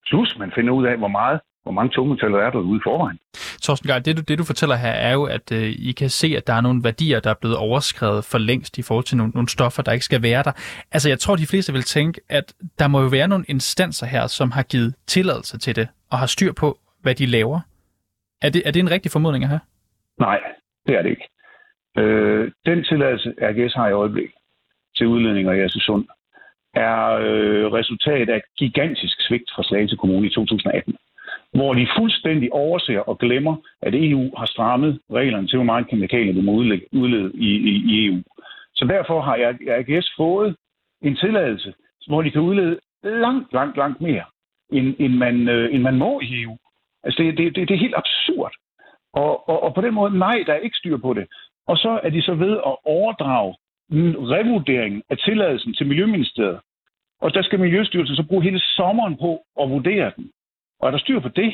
Plus 0.08 0.38
man 0.40 0.52
finder 0.56 0.74
ud 0.74 0.86
af, 0.86 0.98
hvor 0.98 1.08
meget 1.20 1.40
hvor 1.64 1.72
mange 1.72 1.92
tungmetaller 1.92 2.40
er 2.40 2.50
der 2.52 2.60
ude 2.60 2.78
i 2.78 2.82
forvejen. 2.84 3.20
Torsten 3.62 3.88
Geil, 3.90 4.06
det 4.06 4.18
du, 4.18 4.22
det 4.28 4.38
du 4.38 4.44
fortæller 4.44 4.76
her 4.76 4.92
er 4.92 5.14
jo, 5.14 5.24
at 5.24 5.52
øh, 5.52 5.64
I 5.90 5.92
kan 5.92 6.10
se, 6.10 6.28
at 6.38 6.48
der 6.48 6.54
er 6.54 6.62
nogle 6.62 6.82
værdier, 6.84 7.20
der 7.20 7.30
er 7.30 7.40
blevet 7.42 7.58
overskrevet 7.58 8.24
for 8.32 8.38
længst 8.38 8.78
i 8.78 8.82
forhold 8.82 9.06
til 9.06 9.18
nogle, 9.18 9.32
nogle 9.36 9.50
stoffer, 9.50 9.84
der 9.84 9.92
ikke 9.92 10.06
skal 10.06 10.24
være 10.24 10.44
der. 10.44 10.52
Altså 10.92 11.10
jeg 11.10 11.20
tror, 11.20 11.36
de 11.36 11.48
fleste 11.48 11.74
vil 11.74 11.82
tænke, 11.82 12.22
at 12.30 12.54
der 12.80 12.88
må 12.88 13.02
jo 13.02 13.08
være 13.08 13.28
nogle 13.28 13.46
instanser 13.48 14.06
her, 14.06 14.28
som 14.28 14.52
har 14.52 14.64
givet 14.64 14.96
tilladelse 15.08 15.58
til 15.60 15.76
det, 15.76 15.88
og 16.12 16.18
har 16.20 16.26
styr 16.26 16.54
på, 16.54 16.80
hvad 17.02 17.16
de 17.16 17.26
laver. 17.26 17.60
Er 18.42 18.50
det, 18.50 18.62
er 18.66 18.72
det 18.72 18.80
en 18.80 18.92
rigtig 18.92 19.12
formodning 19.12 19.48
her? 19.48 19.60
Nej, 20.20 20.40
det 20.88 20.96
er 20.98 21.02
det 21.02 21.10
ikke. 21.10 21.28
Øh, 21.98 22.52
den 22.66 22.84
tilladelse, 22.84 23.34
RGS 23.42 23.74
har 23.74 23.88
i 23.90 23.92
øjeblik 23.92 24.30
til 25.02 25.08
udledninger 25.08 25.52
i 25.54 25.62
Assesund, 25.62 26.06
er 26.74 27.02
øh, 27.28 27.74
resultat 27.74 28.30
af 28.30 28.42
gigantisk 28.58 29.18
svigt 29.28 29.50
fra 29.56 29.64
Slagelse 29.64 29.96
Kommune 29.96 30.28
i 30.28 30.30
2018 30.30 30.96
hvor 31.54 31.74
de 31.74 31.88
fuldstændig 31.98 32.54
overser 32.54 33.00
og 33.00 33.20
glemmer, 33.20 33.56
at 33.82 33.94
EU 33.96 34.32
har 34.38 34.46
strammet 34.46 35.00
reglerne 35.14 35.48
til, 35.48 35.58
hvor 35.58 35.66
meget 35.66 35.88
kemikalier 35.90 36.34
du 36.34 36.42
må 36.42 36.52
udlede 37.02 37.32
i, 37.34 37.50
i, 37.72 37.74
i 37.92 38.06
EU. 38.06 38.22
Så 38.76 38.86
derfor 38.86 39.22
har 39.22 39.36
AGS 39.68 40.14
fået 40.18 40.56
en 41.02 41.16
tilladelse, 41.16 41.74
hvor 42.08 42.22
de 42.22 42.32
kan 42.32 42.42
udlede 42.42 42.80
langt, 43.04 43.54
langt, 43.54 43.78
langt 43.78 44.02
mere, 44.02 44.24
end, 44.72 44.96
end, 45.00 45.14
man, 45.14 45.48
øh, 45.50 45.76
end 45.76 45.82
man 45.82 45.98
må 45.98 46.20
i 46.20 46.42
EU. 46.42 46.58
Altså, 47.04 47.24
det, 47.24 47.38
det, 47.38 47.56
det, 47.56 47.68
det 47.68 47.74
er 47.74 47.86
helt 47.86 47.96
absurd. 47.98 48.54
Og, 49.14 49.50
og, 49.50 49.64
og 49.64 49.74
på 49.74 49.82
den 49.82 49.94
måde, 49.94 50.18
nej, 50.18 50.44
der 50.48 50.54
er 50.54 50.58
ikke 50.58 50.78
styr 50.78 50.98
på 50.98 51.14
det. 51.14 51.28
Og 51.68 51.78
så 51.78 52.00
er 52.04 52.10
de 52.10 52.22
så 52.22 52.34
ved 52.34 52.52
at 52.52 52.76
overdrage 52.86 53.56
revurdering 54.34 55.04
af 55.10 55.18
tilladelsen 55.18 55.74
til 55.74 55.88
Miljøministeriet. 55.88 56.60
Og 57.22 57.34
der 57.34 57.42
skal 57.42 57.60
Miljøstyrelsen 57.60 58.16
så 58.16 58.24
bruge 58.24 58.44
hele 58.44 58.60
sommeren 58.60 59.18
på 59.18 59.46
at 59.62 59.70
vurdere 59.70 60.12
den. 60.16 60.32
Og 60.80 60.88
er 60.88 60.92
der 60.92 60.98
styr 60.98 61.20
på 61.20 61.28
det, 61.28 61.54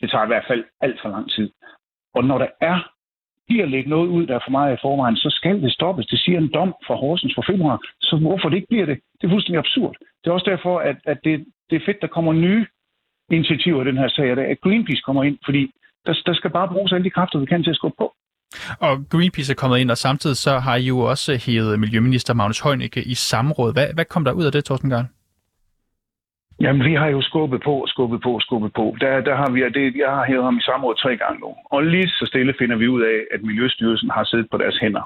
det 0.00 0.10
tager 0.10 0.24
i 0.24 0.26
hvert 0.26 0.44
fald 0.48 0.64
alt 0.80 1.00
for 1.02 1.08
lang 1.08 1.30
tid. 1.30 1.50
Og 2.14 2.24
når 2.24 2.38
der 2.38 2.48
er 2.60 2.92
bliver 3.48 3.66
lægge 3.66 3.90
noget 3.90 4.08
ud, 4.08 4.26
der 4.26 4.34
er 4.34 4.44
for 4.46 4.50
meget 4.50 4.74
i 4.74 4.82
forvejen, 4.82 5.16
så 5.16 5.30
skal 5.30 5.62
det 5.62 5.72
stoppes. 5.72 6.06
Det 6.06 6.18
siger 6.18 6.38
en 6.38 6.52
dom 6.52 6.74
fra 6.86 6.94
Horsens 6.94 7.34
for 7.34 7.44
februar. 7.50 7.78
Så 8.00 8.16
hvorfor 8.16 8.48
det 8.48 8.56
ikke 8.56 8.72
bliver 8.72 8.86
det? 8.86 8.98
Det 9.18 9.24
er 9.26 9.32
fuldstændig 9.34 9.58
absurd. 9.58 9.94
Det 10.20 10.26
er 10.30 10.34
også 10.34 10.50
derfor, 10.50 10.78
at, 10.78 10.96
at 11.04 11.18
det, 11.24 11.46
det 11.70 11.76
er 11.76 11.86
fedt, 11.86 12.02
der 12.02 12.06
kommer 12.06 12.32
nye 12.32 12.66
initiativer 13.30 13.82
i 13.82 13.88
den 13.88 13.98
her 13.98 14.08
sag, 14.08 14.30
at 14.30 14.60
Greenpeace 14.60 15.02
kommer 15.06 15.22
ind, 15.24 15.38
fordi 15.44 15.62
der, 16.06 16.14
der 16.26 16.34
skal 16.34 16.50
bare 16.50 16.68
bruges 16.68 16.92
alle 16.92 17.04
de 17.04 17.10
kræfter, 17.10 17.38
vi 17.38 17.46
kan 17.46 17.62
til 17.62 17.70
at 17.70 17.76
skubbe 17.76 17.96
på. 17.98 18.14
Og 18.80 18.92
Greenpeace 19.10 19.52
er 19.52 19.56
kommet 19.56 19.78
ind, 19.78 19.90
og 19.90 19.98
samtidig 19.98 20.36
så 20.36 20.58
har 20.58 20.76
I 20.76 20.84
jo 20.92 20.98
også 20.98 21.32
hævet 21.46 21.80
Miljøminister 21.80 22.34
Magnus 22.34 22.60
Heunicke 22.60 23.02
i 23.02 23.14
samråd. 23.14 23.72
Hvad, 23.72 23.86
hvad 23.94 24.04
kom 24.04 24.24
der 24.24 24.32
ud 24.32 24.44
af 24.44 24.52
det, 24.52 24.64
Torsten 24.64 24.90
Garn? 24.90 25.08
Jamen, 26.60 26.84
vi 26.84 26.94
har 26.94 27.06
jo 27.06 27.20
skubbet 27.22 27.60
på, 27.64 27.84
skubbet 27.86 28.20
på, 28.22 28.40
skubbet 28.40 28.72
på. 28.72 28.96
Der, 29.00 29.20
der 29.20 29.36
har 29.36 29.50
vi, 29.50 29.60
det, 29.78 29.96
jeg 29.96 30.10
har 30.10 30.24
hævet 30.24 30.44
ham 30.44 30.58
i 30.58 30.62
samråd 30.62 30.94
tre 30.94 31.16
gange 31.16 31.40
nu. 31.40 31.54
Og 31.64 31.82
lige 31.82 32.08
så 32.08 32.24
stille 32.26 32.54
finder 32.58 32.76
vi 32.76 32.88
ud 32.88 33.02
af, 33.02 33.18
at 33.34 33.42
Miljøstyrelsen 33.42 34.10
har 34.10 34.24
siddet 34.24 34.50
på 34.50 34.58
deres 34.58 34.78
hænder. 34.82 35.04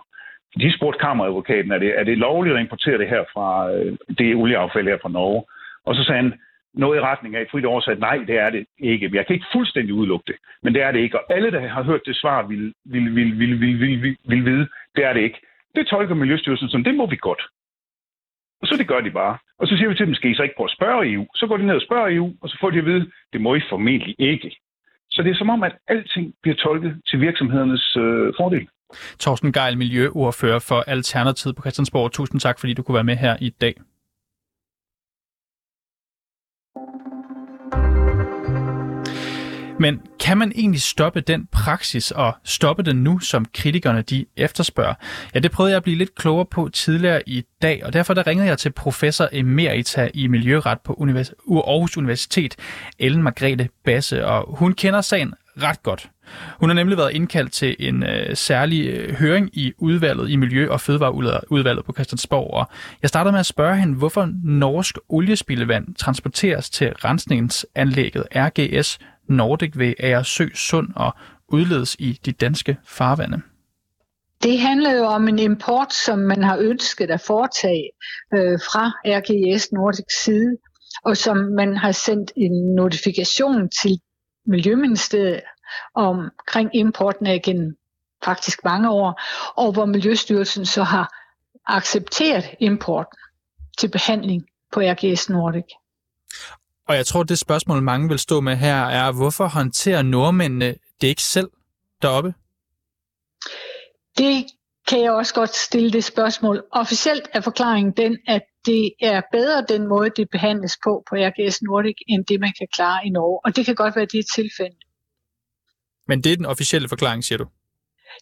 De 0.60 0.76
spurgte 0.76 0.98
kammeradvokaten, 0.98 1.72
er 1.72 1.78
det, 1.78 1.92
er 2.00 2.04
det 2.04 2.18
lovligt 2.18 2.56
at 2.56 2.62
importere 2.62 2.98
det 2.98 3.08
her 3.08 3.24
fra 3.34 3.72
øh, 3.72 3.96
det 4.18 4.34
olieaffald 4.34 4.88
her 4.88 4.98
fra 5.02 5.08
Norge? 5.08 5.42
Og 5.86 5.94
så 5.94 6.04
sagde 6.04 6.22
han, 6.22 6.32
noget 6.74 6.96
i 6.98 7.00
retning 7.00 7.36
af 7.36 7.46
frit 7.50 7.64
oversat, 7.64 7.98
nej, 7.98 8.16
det 8.16 8.38
er 8.38 8.50
det 8.50 8.66
ikke. 8.78 9.10
Jeg 9.14 9.26
kan 9.26 9.34
ikke 9.34 9.46
fuldstændig 9.52 9.94
udelukke 9.94 10.24
det, 10.26 10.36
men 10.62 10.74
det 10.74 10.82
er 10.82 10.92
det 10.92 11.00
ikke. 11.00 11.18
Og 11.18 11.24
alle, 11.34 11.50
der 11.50 11.68
har 11.68 11.82
hørt 11.82 12.00
det 12.06 12.16
svar, 12.16 12.46
vil, 12.46 12.74
vil, 12.84 13.14
vil, 13.16 13.38
vil, 13.38 13.60
vil, 13.60 13.80
vil, 13.80 14.02
vil, 14.02 14.16
vil 14.24 14.44
vide, 14.44 14.68
det 14.96 15.04
er 15.04 15.12
det 15.12 15.20
ikke. 15.20 15.40
Det 15.74 15.86
tolker 15.86 16.14
Miljøstyrelsen 16.14 16.68
som, 16.68 16.84
det 16.84 16.94
må 16.94 17.06
vi 17.06 17.16
godt. 17.16 17.42
Og 18.62 18.68
så 18.68 18.76
det 18.76 18.88
gør 18.88 19.00
de 19.00 19.10
bare. 19.10 19.38
Og 19.58 19.68
så 19.68 19.76
siger 19.76 19.88
vi 19.88 19.94
til 19.94 20.06
dem, 20.06 20.14
skal 20.14 20.30
I 20.30 20.34
så 20.34 20.42
ikke 20.42 20.56
prøve 20.56 20.70
at 20.70 20.76
spørge 20.78 21.12
EU? 21.12 21.26
Så 21.34 21.46
går 21.46 21.56
de 21.56 21.66
ned 21.66 21.74
og 21.74 21.82
spørger 21.82 22.16
EU, 22.16 22.32
og 22.40 22.48
så 22.48 22.56
får 22.60 22.70
de 22.70 22.78
at 22.78 22.84
vide, 22.84 23.10
det 23.32 23.40
må 23.40 23.54
I 23.54 23.60
formentlig 23.70 24.14
ikke. 24.18 24.56
Så 25.10 25.22
det 25.22 25.30
er 25.30 25.34
som 25.34 25.50
om, 25.50 25.62
at 25.62 25.74
alting 25.88 26.34
bliver 26.42 26.56
tolket 26.56 27.00
til 27.08 27.20
virksomhedernes 27.20 27.96
øh, 27.96 28.32
fordel. 28.38 28.68
Torsten 29.18 29.52
Geil, 29.52 29.78
miljøordfører 29.78 30.58
for 30.58 30.80
Alternativet 30.86 31.56
på 31.56 31.62
Christiansborg. 31.62 32.12
Tusind 32.12 32.40
tak, 32.40 32.60
fordi 32.60 32.74
du 32.74 32.82
kunne 32.82 32.94
være 32.94 33.04
med 33.04 33.16
her 33.16 33.36
i 33.40 33.50
dag. 33.50 33.74
Men 39.80 40.00
kan 40.20 40.38
man 40.38 40.52
egentlig 40.54 40.82
stoppe 40.82 41.20
den 41.20 41.46
praksis 41.52 42.10
og 42.10 42.36
stoppe 42.44 42.82
den 42.82 42.96
nu, 42.96 43.18
som 43.18 43.46
kritikerne 43.54 44.02
de 44.02 44.26
efterspørger? 44.36 44.94
Ja, 45.34 45.38
det 45.38 45.50
prøvede 45.50 45.70
jeg 45.70 45.76
at 45.76 45.82
blive 45.82 45.98
lidt 45.98 46.14
klogere 46.14 46.46
på 46.46 46.68
tidligere 46.68 47.28
i 47.28 47.44
dag, 47.62 47.82
og 47.84 47.92
derfor 47.92 48.14
der 48.14 48.26
ringede 48.26 48.48
jeg 48.48 48.58
til 48.58 48.70
professor 48.70 49.28
emerita 49.32 50.10
i 50.14 50.26
miljøret 50.26 50.80
på 50.80 50.92
Univers- 50.92 51.32
Aarhus 51.50 51.96
Universitet, 51.96 52.56
Ellen 52.98 53.22
Margrethe 53.22 53.68
Basse, 53.84 54.26
og 54.26 54.56
hun 54.58 54.72
kender 54.72 55.00
sagen 55.00 55.34
ret 55.62 55.82
godt. 55.82 56.10
Hun 56.60 56.68
har 56.70 56.74
nemlig 56.74 56.98
været 56.98 57.12
indkaldt 57.12 57.52
til 57.52 57.76
en 57.78 58.02
øh, 58.02 58.36
særlig 58.36 58.86
øh, 58.86 59.14
høring 59.14 59.50
i 59.52 59.72
udvalget 59.78 60.30
i 60.30 60.36
Miljø- 60.36 60.70
og 60.70 60.80
Fødevareudvalget 60.80 61.84
på 61.84 61.92
Christiansborg, 61.92 62.54
og 62.54 62.68
jeg 63.02 63.08
startede 63.08 63.32
med 63.32 63.40
at 63.40 63.46
spørge 63.46 63.76
hende, 63.76 63.94
hvorfor 63.94 64.28
norsk 64.44 64.98
oliespildevand 65.08 65.94
transporteres 65.94 66.70
til 66.70 66.92
rensningsanlægget 66.92 68.24
RGS 68.36 68.98
Nordic 69.28 69.78
ved 69.78 69.94
Agersø 69.98 70.48
Sund 70.54 70.88
og 70.96 71.14
udledes 71.48 71.96
i 71.98 72.20
de 72.24 72.32
danske 72.32 72.76
farvande? 72.84 73.42
Det 74.42 74.60
handler 74.60 74.92
jo 74.92 75.04
om 75.04 75.28
en 75.28 75.38
import, 75.38 75.94
som 75.94 76.18
man 76.18 76.42
har 76.42 76.56
ønsket 76.56 77.10
at 77.10 77.20
foretage 77.20 77.90
øh, 78.34 78.58
fra 78.58 78.90
RGS 79.04 79.72
Nordic 79.72 80.22
side, 80.24 80.56
og 81.04 81.16
som 81.16 81.36
man 81.36 81.76
har 81.76 81.92
sendt 81.92 82.32
en 82.36 82.74
notifikation 82.74 83.68
til 83.82 84.00
Miljøministeriet 84.46 85.40
omkring 85.94 86.70
importen 86.74 87.26
af 87.26 87.34
igen 87.34 87.76
faktisk 88.24 88.64
mange 88.64 88.90
år, 88.90 89.20
og 89.56 89.72
hvor 89.72 89.84
Miljøstyrelsen 89.84 90.66
så 90.66 90.82
har 90.82 91.14
accepteret 91.66 92.44
importen 92.60 93.18
til 93.78 93.88
behandling 93.88 94.42
på 94.72 94.80
RGS 94.80 95.30
Nordic. 95.30 95.64
Og 96.92 96.96
jeg 96.96 97.06
tror, 97.06 97.22
det 97.22 97.38
spørgsmål, 97.38 97.82
mange 97.82 98.08
vil 98.08 98.18
stå 98.18 98.40
med 98.40 98.56
her, 98.56 98.84
er, 98.84 99.12
hvorfor 99.12 99.46
håndterer 99.46 100.02
nordmændene 100.02 100.74
det 101.00 101.06
ikke 101.08 101.22
selv 101.22 101.50
deroppe? 102.02 102.34
Det 104.18 104.46
kan 104.88 105.00
jeg 105.00 105.12
også 105.12 105.34
godt 105.34 105.54
stille 105.54 105.90
det 105.90 106.04
spørgsmål. 106.04 106.64
Officielt 106.72 107.28
er 107.32 107.40
forklaringen 107.40 107.92
den, 107.96 108.18
at 108.28 108.42
det 108.66 108.92
er 109.00 109.20
bedre 109.32 109.64
den 109.68 109.88
måde, 109.88 110.10
det 110.16 110.28
behandles 110.30 110.78
på 110.84 111.04
på 111.08 111.16
RGS 111.16 111.62
Nordic, 111.62 111.96
end 112.08 112.24
det, 112.24 112.40
man 112.40 112.52
kan 112.58 112.68
klare 112.74 113.06
i 113.06 113.10
Norge. 113.10 113.40
Og 113.44 113.56
det 113.56 113.66
kan 113.66 113.74
godt 113.74 113.96
være, 113.96 114.06
det 114.12 114.18
er 114.18 114.42
tilfælde. 114.42 114.76
Men 116.08 116.24
det 116.24 116.32
er 116.32 116.36
den 116.36 116.46
officielle 116.46 116.88
forklaring, 116.88 117.24
siger 117.24 117.38
du? 117.38 117.46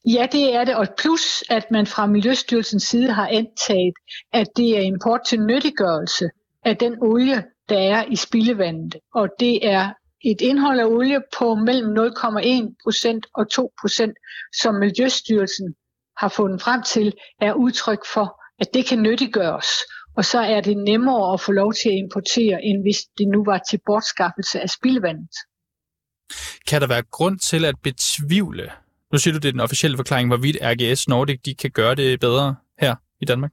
Ja, 0.08 0.26
det 0.32 0.54
er 0.54 0.64
det. 0.64 0.76
Og 0.76 0.86
plus, 0.98 1.44
at 1.50 1.64
man 1.70 1.86
fra 1.86 2.06
Miljøstyrelsens 2.06 2.82
side 2.82 3.12
har 3.12 3.28
antaget, 3.28 3.94
at 4.32 4.46
det 4.56 4.78
er 4.78 4.82
import 4.82 5.20
til 5.26 5.40
nyttiggørelse 5.40 6.28
af 6.64 6.76
den 6.76 6.96
olie, 7.02 7.44
der 7.70 7.78
er 7.78 8.04
i 8.04 8.16
spildevandet. 8.16 8.96
Og 9.14 9.28
det 9.40 9.66
er 9.66 9.92
et 10.24 10.40
indhold 10.40 10.80
af 10.80 10.84
olie 10.84 11.20
på 11.38 11.54
mellem 11.54 11.88
0,1% 11.96 13.20
og 13.34 13.46
2% 13.54 14.50
som 14.62 14.74
Miljøstyrelsen 14.74 15.74
har 16.16 16.28
fundet 16.28 16.62
frem 16.62 16.82
til, 16.82 17.12
er 17.40 17.52
udtryk 17.52 18.02
for, 18.14 18.40
at 18.60 18.74
det 18.74 18.86
kan 18.86 19.02
nyttiggøres. 19.02 19.66
Og 20.16 20.24
så 20.24 20.38
er 20.38 20.60
det 20.60 20.76
nemmere 20.76 21.32
at 21.32 21.40
få 21.40 21.52
lov 21.52 21.72
til 21.74 21.88
at 21.88 21.94
importere, 21.94 22.64
end 22.64 22.82
hvis 22.82 22.98
det 23.18 23.28
nu 23.28 23.44
var 23.44 23.60
til 23.70 23.80
bortskaffelse 23.86 24.60
af 24.60 24.70
spildevandet. 24.70 25.34
Kan 26.66 26.80
der 26.80 26.86
være 26.86 27.02
grund 27.02 27.38
til 27.38 27.64
at 27.64 27.74
betvivle, 27.82 28.70
nu 29.12 29.18
siger 29.18 29.32
du, 29.32 29.38
det 29.38 29.48
er 29.48 29.52
den 29.52 29.60
officielle 29.60 29.96
forklaring, 29.96 30.28
hvorvidt 30.28 30.56
RGS 30.62 31.08
Nordic 31.08 31.40
de 31.40 31.54
kan 31.54 31.70
gøre 31.70 31.94
det 31.94 32.20
bedre 32.20 32.56
her 32.80 32.94
i 33.20 33.24
Danmark? 33.24 33.52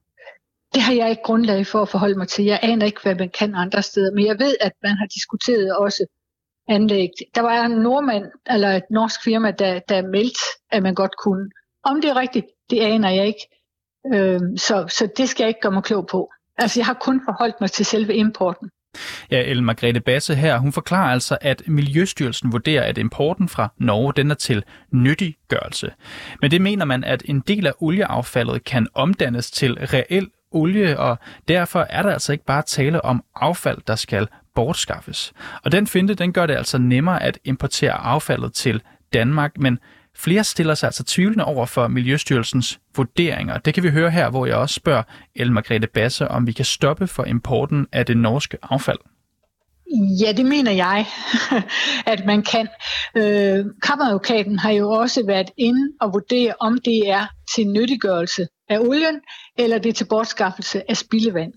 Det 0.73 0.82
har 0.82 0.93
jeg 0.93 1.10
ikke 1.10 1.21
grundlag 1.23 1.67
for 1.67 1.82
at 1.82 1.89
forholde 1.89 2.17
mig 2.17 2.27
til. 2.27 2.45
Jeg 2.45 2.60
aner 2.63 2.86
ikke, 2.86 3.01
hvad 3.03 3.15
man 3.15 3.30
kan 3.30 3.56
andre 3.56 3.82
steder, 3.82 4.12
men 4.12 4.25
jeg 4.25 4.39
ved, 4.39 4.56
at 4.62 4.71
man 4.84 4.91
har 4.97 5.06
diskuteret 5.06 5.77
også 5.77 6.06
anlæg. 6.67 7.10
Der 7.36 7.41
var 7.41 7.65
en 7.65 7.71
nordmand, 7.71 8.25
eller 8.49 8.69
et 8.69 8.84
norsk 8.91 9.23
firma, 9.23 9.51
der, 9.51 9.80
der 9.80 10.01
meldte, 10.01 10.39
at 10.71 10.84
man 10.84 10.95
godt 10.95 11.17
kunne. 11.23 11.49
Om 11.84 12.01
det 12.01 12.10
er 12.10 12.15
rigtigt, 12.15 12.45
det 12.69 12.80
aner 12.80 13.10
jeg 13.10 13.27
ikke. 13.27 13.47
Øhm, 14.13 14.58
så, 14.58 14.86
så 14.88 15.10
det 15.17 15.30
skal 15.30 15.43
jeg 15.43 15.47
ikke 15.49 15.62
gøre 15.62 15.71
mig 15.71 15.84
klog 15.84 16.08
på. 16.08 16.32
Altså, 16.58 16.80
jeg 16.80 16.86
har 16.86 16.97
kun 17.01 17.21
forholdt 17.25 17.56
mig 17.62 17.71
til 17.71 17.86
selve 17.86 18.15
importen. 18.15 18.69
Ja, 19.32 19.41
Ellen 19.41 19.65
Margrethe 19.65 20.01
Basse 20.01 20.36
her, 20.36 20.58
hun 20.58 20.73
forklarer 20.73 21.12
altså, 21.12 21.38
at 21.41 21.63
Miljøstyrelsen 21.67 22.51
vurderer, 22.51 22.84
at 22.84 22.97
importen 22.97 23.49
fra 23.49 23.69
Norge 23.77 24.13
den 24.15 24.32
er 24.32 24.36
til 24.36 24.63
nyttiggørelse. 24.91 25.93
Men 26.41 26.51
det 26.51 26.62
mener 26.62 26.86
man, 26.86 27.03
at 27.03 27.23
en 27.25 27.39
del 27.39 27.67
af 27.67 27.73
olieaffaldet 27.80 28.63
kan 28.63 28.88
omdannes 28.93 29.51
til 29.51 29.73
reel 29.73 30.30
olie, 30.51 30.99
og 30.99 31.17
derfor 31.47 31.88
er 31.89 32.01
der 32.01 32.12
altså 32.12 32.31
ikke 32.31 32.45
bare 32.45 32.62
tale 32.62 33.05
om 33.05 33.23
affald, 33.36 33.77
der 33.88 33.95
skal 33.95 34.27
bortskaffes. 34.55 35.33
Og 35.63 35.71
den 35.71 35.88
finte, 35.88 36.13
den 36.13 36.33
gør 36.33 36.45
det 36.45 36.55
altså 36.55 36.77
nemmere 36.77 37.23
at 37.23 37.39
importere 37.43 37.93
affaldet 37.93 38.53
til 38.53 38.81
Danmark, 39.13 39.57
men 39.57 39.79
flere 40.15 40.43
stiller 40.43 40.73
sig 40.73 40.88
altså 40.88 41.03
tvivlende 41.03 41.45
over 41.45 41.65
for 41.65 41.88
Miljøstyrelsens 41.88 42.79
vurderinger. 42.95 43.57
Det 43.57 43.73
kan 43.73 43.83
vi 43.83 43.89
høre 43.89 44.12
her, 44.12 44.29
hvor 44.29 44.45
jeg 44.45 44.55
også 44.55 44.75
spørger 44.75 45.03
El 45.36 45.51
Margrethe 45.51 45.88
Basse, 45.88 46.27
om 46.27 46.47
vi 46.47 46.51
kan 46.51 46.65
stoppe 46.65 47.07
for 47.07 47.23
importen 47.23 47.88
af 47.91 48.05
det 48.05 48.17
norske 48.17 48.57
affald. 48.62 48.99
Ja, 49.95 50.32
det 50.32 50.45
mener 50.45 50.71
jeg, 50.71 51.06
at 52.13 52.26
man 52.26 52.43
kan. 52.43 52.67
Øh, 53.15 53.65
kammeradvokaten 53.84 54.60
har 54.60 54.71
jo 54.71 54.89
også 54.89 55.26
været 55.26 55.52
inde 55.58 55.93
og 56.02 56.13
vurdere, 56.13 56.54
om 56.60 56.78
det 56.86 57.10
er 57.10 57.26
til 57.56 57.67
nyttiggørelse 57.67 58.47
af 58.69 58.80
olien, 58.80 59.21
eller 59.58 59.78
det 59.78 59.89
er 59.89 59.93
til 59.93 60.06
bortskaffelse 60.06 60.89
af 60.89 60.97
spildevand. 60.97 61.54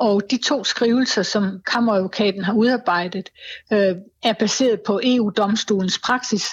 Og 0.00 0.22
de 0.30 0.36
to 0.36 0.64
skrivelser, 0.64 1.22
som 1.22 1.60
kammeradvokaten 1.66 2.44
har 2.44 2.52
udarbejdet, 2.52 3.28
øh, 3.72 3.96
er 4.24 4.32
baseret 4.32 4.80
på 4.86 5.00
EU-domstolens 5.04 5.98
praksis. 5.98 6.46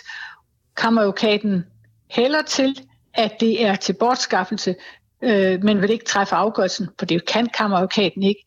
Kammeradvokaten 0.78 1.63
hælder 2.12 2.41
til, 2.41 2.82
at 3.13 3.39
det 3.39 3.65
er 3.65 3.75
til 3.75 3.93
bortskaffelse, 3.93 4.75
øh, 5.25 5.63
men 5.63 5.81
vil 5.81 5.89
ikke 5.89 6.05
træffe 6.05 6.35
afgørelsen, 6.35 6.89
for 6.99 7.05
det 7.05 7.25
kan 7.25 7.47
kammeradvokaten 7.57 8.23
ikke. 8.23 8.41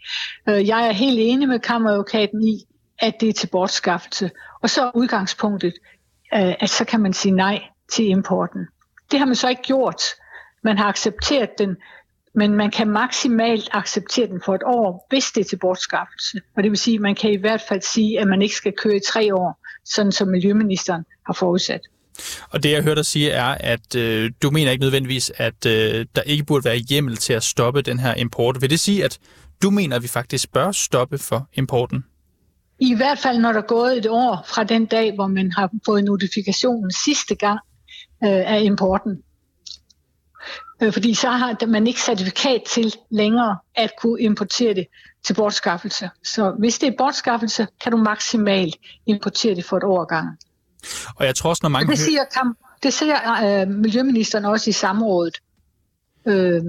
Øh, 0.48 0.68
jeg 0.68 0.88
er 0.88 0.92
helt 0.92 1.18
enig 1.20 1.48
med 1.48 1.58
kammeradvokaten 1.58 2.42
i, 2.42 2.64
at 2.98 3.14
det 3.20 3.28
er 3.28 3.32
til 3.32 3.46
bortskaffelse. 3.46 4.30
Og 4.62 4.70
så 4.70 4.84
er 4.84 4.90
udgangspunktet, 4.94 5.74
øh, 6.34 6.54
at 6.60 6.70
så 6.70 6.84
kan 6.84 7.00
man 7.00 7.12
sige 7.12 7.32
nej 7.32 7.62
til 7.92 8.08
importen. 8.08 8.66
Det 9.10 9.18
har 9.18 9.26
man 9.26 9.34
så 9.34 9.48
ikke 9.48 9.62
gjort. 9.62 10.02
Man 10.64 10.78
har 10.78 10.84
accepteret 10.84 11.50
den, 11.58 11.76
men 12.34 12.54
man 12.54 12.70
kan 12.70 12.88
maksimalt 12.88 13.68
acceptere 13.72 14.26
den 14.26 14.40
for 14.44 14.54
et 14.54 14.62
år, 14.66 15.06
hvis 15.08 15.32
det 15.32 15.40
er 15.40 15.44
til 15.44 15.58
bortskaffelse. 15.58 16.40
Og 16.56 16.62
det 16.62 16.70
vil 16.70 16.78
sige, 16.78 16.94
at 16.94 17.00
man 17.00 17.14
kan 17.14 17.32
i 17.32 17.36
hvert 17.36 17.62
fald 17.68 17.80
sige, 17.80 18.20
at 18.20 18.26
man 18.26 18.42
ikke 18.42 18.54
skal 18.54 18.72
køre 18.72 18.96
i 18.96 19.00
tre 19.12 19.34
år, 19.34 19.60
sådan 19.84 20.12
som 20.12 20.28
Miljøministeren 20.28 21.04
har 21.26 21.32
forudsat. 21.32 21.80
Og 22.50 22.62
det 22.62 22.70
jeg 22.70 22.82
hørte 22.82 22.96
dig 22.96 23.06
sige 23.06 23.30
er, 23.30 23.56
at 23.60 23.94
øh, 23.96 24.30
du 24.42 24.50
mener 24.50 24.70
ikke 24.70 24.82
nødvendigvis, 24.82 25.32
at 25.36 25.66
øh, 25.66 26.06
der 26.16 26.22
ikke 26.22 26.44
burde 26.44 26.64
være 26.64 26.76
hjemmel 26.76 27.16
til 27.16 27.32
at 27.32 27.42
stoppe 27.42 27.82
den 27.82 27.98
her 27.98 28.14
import. 28.14 28.60
Vil 28.60 28.70
det 28.70 28.80
sige, 28.80 29.04
at 29.04 29.18
du 29.62 29.70
mener, 29.70 29.96
at 29.96 30.02
vi 30.02 30.08
faktisk 30.08 30.52
bør 30.52 30.72
stoppe 30.72 31.18
for 31.18 31.48
importen? 31.54 32.04
I 32.80 32.94
hvert 32.94 33.18
fald, 33.18 33.38
når 33.38 33.52
der 33.52 33.58
er 33.58 33.66
gået 33.66 33.98
et 33.98 34.06
år 34.10 34.44
fra 34.48 34.64
den 34.64 34.86
dag, 34.86 35.14
hvor 35.14 35.26
man 35.26 35.52
har 35.52 35.70
fået 35.86 36.04
notifikationen 36.04 36.90
sidste 37.04 37.34
gang 37.34 37.58
øh, 38.24 38.52
af 38.54 38.60
importen. 38.62 39.22
Øh, 40.82 40.92
fordi 40.92 41.14
så 41.14 41.30
har 41.30 41.66
man 41.66 41.86
ikke 41.86 42.00
certifikat 42.00 42.62
til 42.62 42.94
længere 43.10 43.58
at 43.74 43.90
kunne 44.00 44.20
importere 44.20 44.74
det 44.74 44.86
til 45.26 45.34
bortskaffelse. 45.34 46.10
Så 46.24 46.54
hvis 46.58 46.78
det 46.78 46.86
er 46.86 46.94
bortskaffelse, 46.98 47.66
kan 47.82 47.92
du 47.92 47.98
maksimalt 47.98 48.76
importere 49.06 49.54
det 49.54 49.64
for 49.64 49.76
et 49.76 49.84
år 49.84 50.04
gang. 50.04 50.38
Og 51.16 51.26
jeg 51.26 51.34
tror 51.34 51.50
også, 51.50 51.60
når 51.62 51.68
mange... 51.68 51.90
Det 51.90 51.98
siger, 51.98 52.24
kan, 52.34 52.54
det 52.82 52.92
siger 52.92 53.60
øh, 53.62 53.68
Miljøministeren 53.68 54.44
også 54.44 54.70
i 54.70 54.72
samrådet, 54.72 55.38
øh, 56.26 56.62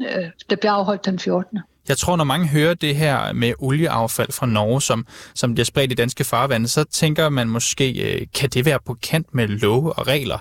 øh, 0.00 0.24
der 0.50 0.56
bliver 0.56 0.72
afholdt 0.72 1.04
den 1.04 1.18
14. 1.18 1.58
Jeg 1.88 1.98
tror, 1.98 2.16
når 2.16 2.24
mange 2.24 2.48
hører 2.48 2.74
det 2.74 2.96
her 2.96 3.32
med 3.32 3.52
olieaffald 3.58 4.32
fra 4.32 4.46
Norge, 4.46 4.82
som, 4.82 5.06
som 5.34 5.54
bliver 5.54 5.64
spredt 5.64 5.92
i 5.92 5.94
danske 5.94 6.24
farvande, 6.24 6.68
så 6.68 6.84
tænker 6.84 7.28
man 7.28 7.48
måske, 7.48 8.14
øh, 8.14 8.26
kan 8.34 8.50
det 8.50 8.64
være 8.64 8.78
på 8.86 8.94
kant 9.02 9.34
med 9.34 9.48
love 9.48 9.92
og 9.92 10.06
regler? 10.06 10.38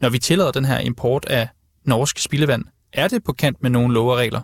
Når 0.00 0.08
vi 0.08 0.18
tillader 0.18 0.50
den 0.50 0.64
her 0.64 0.78
import 0.78 1.24
af 1.24 1.48
norsk 1.84 2.18
spildevand, 2.18 2.64
er 2.92 3.08
det 3.08 3.24
på 3.24 3.32
kant 3.32 3.62
med 3.62 3.70
nogle 3.70 3.94
love 3.94 4.12
og 4.12 4.18
regler? 4.18 4.40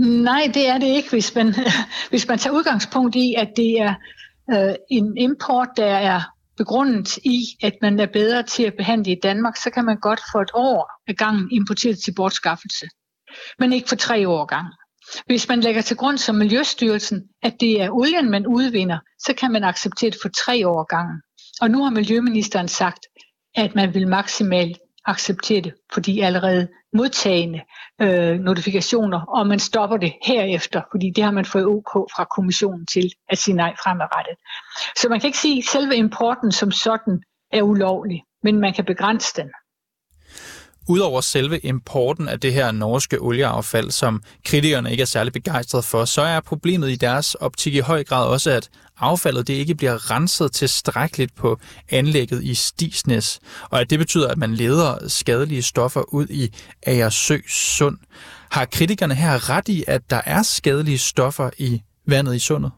Nej, 0.00 0.50
det 0.54 0.68
er 0.68 0.78
det 0.78 0.86
ikke, 0.86 1.10
hvis 1.10 1.34
man, 1.34 1.54
hvis 2.10 2.28
man 2.28 2.38
tager 2.38 2.54
udgangspunkt 2.54 3.16
i, 3.16 3.34
at 3.38 3.48
det 3.56 3.80
er 3.80 3.94
øh, 4.50 4.74
en 4.90 5.16
import, 5.16 5.68
der 5.76 5.86
er 5.86 6.33
begrundet 6.56 7.16
i, 7.16 7.40
at 7.62 7.74
man 7.82 8.00
er 8.00 8.06
bedre 8.06 8.42
til 8.42 8.62
at 8.62 8.74
behandle 8.76 9.12
i 9.12 9.20
Danmark, 9.22 9.56
så 9.56 9.70
kan 9.70 9.84
man 9.84 10.00
godt 10.00 10.20
for 10.32 10.40
et 10.40 10.50
år 10.54 10.90
ad 11.08 11.14
gangen 11.14 11.48
importere 11.52 11.94
til 11.94 12.14
bortskaffelse. 12.16 12.86
Men 13.58 13.72
ikke 13.72 13.88
for 13.88 13.96
tre 13.96 14.28
år 14.28 14.46
gang. 14.46 14.66
Hvis 15.26 15.48
man 15.48 15.60
lægger 15.60 15.82
til 15.82 15.96
grund 15.96 16.18
som 16.18 16.34
Miljøstyrelsen, 16.36 17.22
at 17.42 17.54
det 17.60 17.82
er 17.82 17.90
olien, 17.90 18.30
man 18.30 18.46
udvinder, 18.46 18.98
så 19.18 19.34
kan 19.38 19.52
man 19.52 19.64
acceptere 19.64 20.10
det 20.10 20.18
for 20.22 20.28
tre 20.28 20.68
år 20.68 20.84
gangen. 20.84 21.22
Og 21.60 21.70
nu 21.70 21.82
har 21.82 21.90
Miljøministeren 21.90 22.68
sagt, 22.68 23.06
at 23.54 23.74
man 23.74 23.94
vil 23.94 24.08
maksimalt 24.08 24.78
acceptere 25.06 25.60
det 25.60 25.74
på 25.94 26.00
de 26.00 26.24
allerede 26.24 26.68
modtagende 26.92 27.60
øh, 28.02 28.38
notifikationer, 28.40 29.20
og 29.20 29.46
man 29.46 29.58
stopper 29.58 29.96
det 29.96 30.12
herefter, 30.22 30.82
fordi 30.90 31.10
det 31.16 31.24
har 31.24 31.30
man 31.30 31.44
fået 31.44 31.66
OK 31.66 31.92
fra 32.16 32.24
kommissionen 32.24 32.86
til 32.86 33.12
at 33.28 33.38
sige 33.38 33.54
nej 33.54 33.74
fremadrettet. 33.82 34.36
Så 34.96 35.08
man 35.08 35.20
kan 35.20 35.26
ikke 35.26 35.38
sige, 35.38 35.58
at 35.58 35.64
selve 35.64 35.96
importen 35.96 36.52
som 36.52 36.70
sådan 36.70 37.22
er 37.52 37.62
ulovlig, 37.62 38.22
men 38.42 38.60
man 38.60 38.72
kan 38.72 38.84
begrænse 38.84 39.32
den. 39.36 39.50
Udover 40.88 41.20
selve 41.20 41.58
importen 41.58 42.28
af 42.28 42.40
det 42.40 42.52
her 42.52 42.72
norske 42.72 43.18
olieaffald, 43.20 43.90
som 43.90 44.22
kritikerne 44.44 44.90
ikke 44.90 45.00
er 45.00 45.06
særlig 45.06 45.32
begejstrede 45.32 45.82
for, 45.82 46.04
så 46.04 46.22
er 46.22 46.40
problemet 46.40 46.90
i 46.90 46.96
deres 46.96 47.34
optik 47.34 47.74
i 47.74 47.78
høj 47.78 48.04
grad 48.04 48.26
også, 48.26 48.50
at 48.50 48.68
affaldet 48.98 49.46
det 49.46 49.54
ikke 49.54 49.74
bliver 49.74 50.10
renset 50.10 50.52
tilstrækkeligt 50.52 51.34
på 51.34 51.58
anlægget 51.90 52.44
i 52.44 52.54
Stisnes, 52.54 53.40
og 53.70 53.80
at 53.80 53.90
det 53.90 53.98
betyder, 53.98 54.28
at 54.28 54.38
man 54.38 54.54
leder 54.54 55.08
skadelige 55.08 55.62
stoffer 55.62 56.14
ud 56.14 56.26
i 56.30 56.54
Agersø 56.86 57.38
Sund. 57.48 57.98
Har 58.50 58.64
kritikerne 58.64 59.14
her 59.14 59.50
ret 59.50 59.68
i, 59.68 59.84
at 59.86 60.10
der 60.10 60.20
er 60.24 60.42
skadelige 60.42 60.98
stoffer 60.98 61.50
i 61.58 61.82
vandet 62.06 62.34
i 62.34 62.38
sundet? 62.38 62.70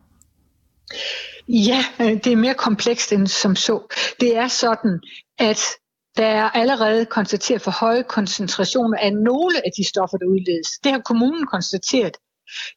Ja, 1.49 1.85
øh, 2.01 2.13
det 2.25 2.27
er 2.27 2.37
mere 2.37 2.55
komplekst 2.55 3.13
end 3.13 3.27
som 3.27 3.57
så. 3.57 3.95
Det 4.21 4.37
er 4.37 4.49
sådan, 4.49 5.01
at 5.39 5.61
der 6.17 6.27
er 6.27 6.51
allerede 6.51 7.07
konstateret 7.07 7.63
for 7.63 7.71
høje 7.71 8.03
koncentrationer 8.03 8.99
af 8.99 9.13
nogle 9.13 9.57
af 9.67 9.71
de 9.77 9.89
stoffer, 9.89 10.17
der 10.19 10.27
udledes. 10.27 10.69
Det 10.85 10.93
har 10.93 11.01
kommunen 11.01 11.47
konstateret 11.47 12.17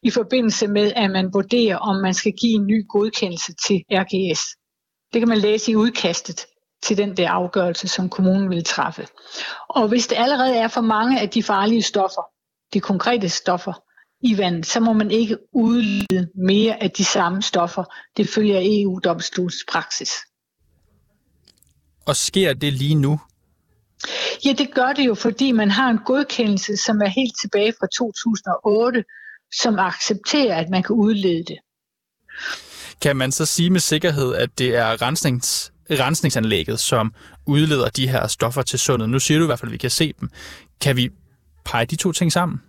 i 0.02 0.10
forbindelse 0.10 0.66
med, 0.68 0.92
at 0.96 1.10
man 1.10 1.30
vurderer, 1.32 1.76
om 1.76 2.02
man 2.02 2.14
skal 2.14 2.32
give 2.32 2.52
en 2.52 2.66
ny 2.66 2.88
godkendelse 2.88 3.52
til 3.66 3.76
RGS. 3.90 4.40
Det 5.12 5.20
kan 5.20 5.28
man 5.28 5.38
læse 5.38 5.70
i 5.72 5.76
udkastet 5.76 6.46
til 6.82 6.96
den 6.96 7.16
der 7.16 7.30
afgørelse, 7.30 7.88
som 7.88 8.08
kommunen 8.08 8.50
vil 8.50 8.64
træffe. 8.64 9.06
Og 9.68 9.88
hvis 9.88 10.06
det 10.06 10.16
allerede 10.18 10.56
er 10.56 10.68
for 10.68 10.80
mange 10.80 11.20
af 11.20 11.28
de 11.28 11.42
farlige 11.42 11.82
stoffer, 11.82 12.22
de 12.74 12.80
konkrete 12.80 13.28
stoffer 13.28 13.72
i 14.22 14.38
vandet, 14.38 14.66
så 14.66 14.80
må 14.80 14.92
man 14.92 15.10
ikke 15.10 15.36
udlede 15.52 16.28
mere 16.46 16.82
af 16.82 16.90
de 16.90 17.04
samme 17.04 17.42
stoffer. 17.42 17.84
Det 18.16 18.28
følger 18.28 18.60
EU-domstolens 18.62 19.64
praksis. 19.72 20.10
Og 22.06 22.16
sker 22.16 22.54
det 22.54 22.72
lige 22.72 22.94
nu? 22.94 23.20
Ja, 24.44 24.52
det 24.52 24.74
gør 24.74 24.92
det 24.92 25.06
jo, 25.06 25.14
fordi 25.14 25.52
man 25.52 25.70
har 25.70 25.90
en 25.90 25.98
godkendelse, 25.98 26.76
som 26.76 27.00
er 27.00 27.08
helt 27.08 27.34
tilbage 27.40 27.72
fra 27.80 27.86
2008, 27.98 29.04
som 29.52 29.78
accepterer, 29.78 30.56
at 30.56 30.70
man 30.70 30.82
kan 30.82 30.96
udlede 30.96 31.44
det. 31.44 31.58
Kan 33.00 33.16
man 33.16 33.32
så 33.32 33.46
sige 33.46 33.70
med 33.70 33.80
sikkerhed, 33.80 34.34
at 34.34 34.58
det 34.58 34.76
er 34.76 35.02
rensnings, 35.02 35.72
rensningsanlægget, 35.90 36.80
som 36.80 37.14
udleder 37.46 37.88
de 37.88 38.08
her 38.08 38.26
stoffer 38.26 38.62
til 38.62 38.78
sundet? 38.78 39.10
Nu 39.10 39.18
siger 39.18 39.38
du 39.38 39.44
i 39.44 39.46
hvert 39.46 39.58
fald, 39.58 39.68
at 39.68 39.72
vi 39.72 39.78
kan 39.78 39.90
se 39.90 40.14
dem. 40.20 40.30
Kan 40.80 40.96
vi 40.96 41.10
pege 41.64 41.86
de 41.86 41.96
to 41.96 42.12
ting 42.12 42.32
sammen? 42.32 42.60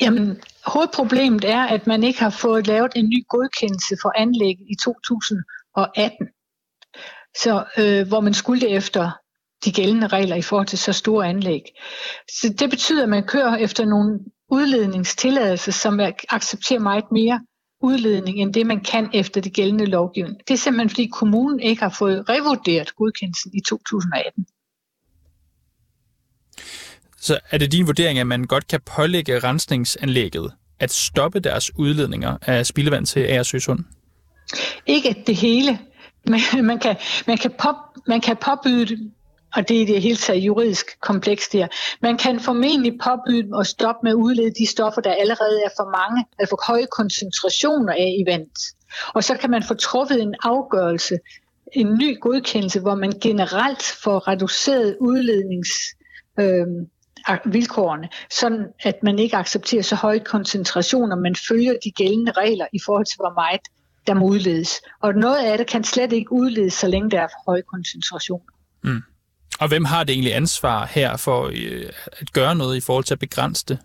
Jamen, 0.00 0.40
hovedproblemet 0.66 1.44
er, 1.44 1.62
at 1.62 1.86
man 1.86 2.02
ikke 2.02 2.20
har 2.20 2.30
fået 2.30 2.66
lavet 2.66 2.92
en 2.96 3.08
ny 3.08 3.26
godkendelse 3.28 3.96
for 4.02 4.12
anlægget 4.16 4.66
i 4.70 4.74
2018. 4.84 6.28
Så 7.42 7.64
øh, 7.78 8.08
hvor 8.08 8.20
man 8.20 8.34
skulle 8.34 8.60
det 8.60 8.76
efter 8.76 9.10
de 9.64 9.72
gældende 9.72 10.06
regler 10.06 10.36
i 10.36 10.42
forhold 10.42 10.66
til 10.66 10.78
så 10.78 10.92
store 10.92 11.28
anlæg. 11.28 11.62
Så 12.28 12.54
det 12.58 12.70
betyder, 12.70 13.02
at 13.02 13.08
man 13.08 13.26
kører 13.26 13.56
efter 13.56 13.84
nogle 13.84 14.18
udledningstilladelser, 14.50 15.72
som 15.72 16.00
accepterer 16.28 16.80
meget 16.80 17.04
mere 17.12 17.40
udledning, 17.82 18.38
end 18.38 18.54
det 18.54 18.66
man 18.66 18.80
kan 18.80 19.10
efter 19.14 19.40
det 19.40 19.52
gældende 19.52 19.86
lovgivning. 19.86 20.36
Det 20.48 20.54
er 20.54 20.58
simpelthen, 20.58 20.90
fordi 20.90 21.06
kommunen 21.06 21.60
ikke 21.60 21.82
har 21.82 21.94
fået 21.98 22.28
revurderet 22.28 22.96
godkendelsen 22.96 23.50
i 23.54 23.60
2018. 23.68 24.46
Så 27.20 27.38
er 27.50 27.58
det 27.58 27.72
din 27.72 27.86
vurdering, 27.86 28.18
at 28.18 28.26
man 28.26 28.44
godt 28.44 28.66
kan 28.66 28.80
pålægge 28.96 29.38
rensningsanlægget 29.38 30.52
at 30.80 30.92
stoppe 30.92 31.40
deres 31.40 31.70
udledninger 31.78 32.36
af 32.42 32.66
spildevand 32.66 33.06
til 33.06 33.20
Agersø 33.20 33.58
Sund? 33.58 33.84
Ikke 34.86 35.22
det 35.26 35.36
hele. 35.36 35.78
Men 36.26 36.40
man 36.66 36.78
kan, 36.78 36.96
man 37.26 37.38
kan, 37.38 37.50
pop, 37.58 37.74
man 38.06 38.20
kan 38.20 38.36
påbyde 38.36 39.10
og 39.56 39.68
det 39.68 39.82
er 39.82 39.86
det 39.86 40.02
helt 40.02 40.20
taget 40.20 40.40
juridisk 40.40 41.00
komplekst 41.00 41.52
her. 41.52 41.68
Man 42.02 42.18
kan 42.18 42.40
formentlig 42.40 42.98
påbyde 43.04 43.48
og 43.52 43.66
stoppe 43.66 44.00
med 44.02 44.10
at 44.10 44.14
udlede 44.14 44.54
de 44.58 44.66
stoffer, 44.66 45.00
der 45.00 45.12
allerede 45.12 45.60
er 45.64 45.70
for 45.76 45.90
mange, 45.98 46.24
altså 46.38 46.50
for 46.50 46.72
høje 46.72 46.86
koncentrationer 46.96 47.92
af 47.92 48.14
i 48.20 48.24
vandet. 48.30 48.58
Og 49.14 49.24
så 49.24 49.36
kan 49.36 49.50
man 49.50 49.62
få 49.62 49.74
truffet 49.74 50.22
en 50.22 50.34
afgørelse, 50.42 51.18
en 51.72 51.94
ny 51.94 52.20
godkendelse, 52.20 52.80
hvor 52.80 52.94
man 52.94 53.12
generelt 53.22 53.82
får 53.82 54.28
reduceret 54.28 54.96
udlednings 55.00 55.70
øh, 56.40 56.66
vilkårene, 57.44 58.08
sådan 58.30 58.66
at 58.80 59.02
man 59.02 59.18
ikke 59.18 59.36
accepterer 59.36 59.82
så 59.82 59.94
høje 59.94 60.18
koncentrationer, 60.18 61.16
men 61.16 61.36
følger 61.48 61.74
de 61.84 61.90
gældende 61.90 62.32
regler 62.32 62.66
i 62.72 62.78
forhold 62.86 63.06
til, 63.06 63.16
hvor 63.16 63.34
meget 63.34 63.60
der 64.06 64.14
må 64.14 64.26
udledes. 64.26 64.70
Og 65.00 65.14
noget 65.14 65.36
af 65.36 65.58
det 65.58 65.66
kan 65.66 65.84
slet 65.84 66.12
ikke 66.12 66.32
udledes, 66.32 66.74
så 66.74 66.88
længe 66.88 67.10
der 67.10 67.20
er 67.20 67.28
for 67.28 67.50
høje 67.50 67.62
koncentrationer. 67.62 68.52
Mm. 68.84 69.02
Og 69.60 69.68
hvem 69.68 69.84
har 69.84 70.04
det 70.04 70.12
egentlig 70.12 70.34
ansvar 70.34 70.86
her 70.86 71.16
for 71.16 71.46
øh, 71.46 71.90
at 72.12 72.32
gøre 72.32 72.54
noget 72.54 72.76
i 72.76 72.80
forhold 72.80 73.04
til 73.04 73.14
at 73.14 73.20
begrænse 73.20 73.64
det? 73.68 73.78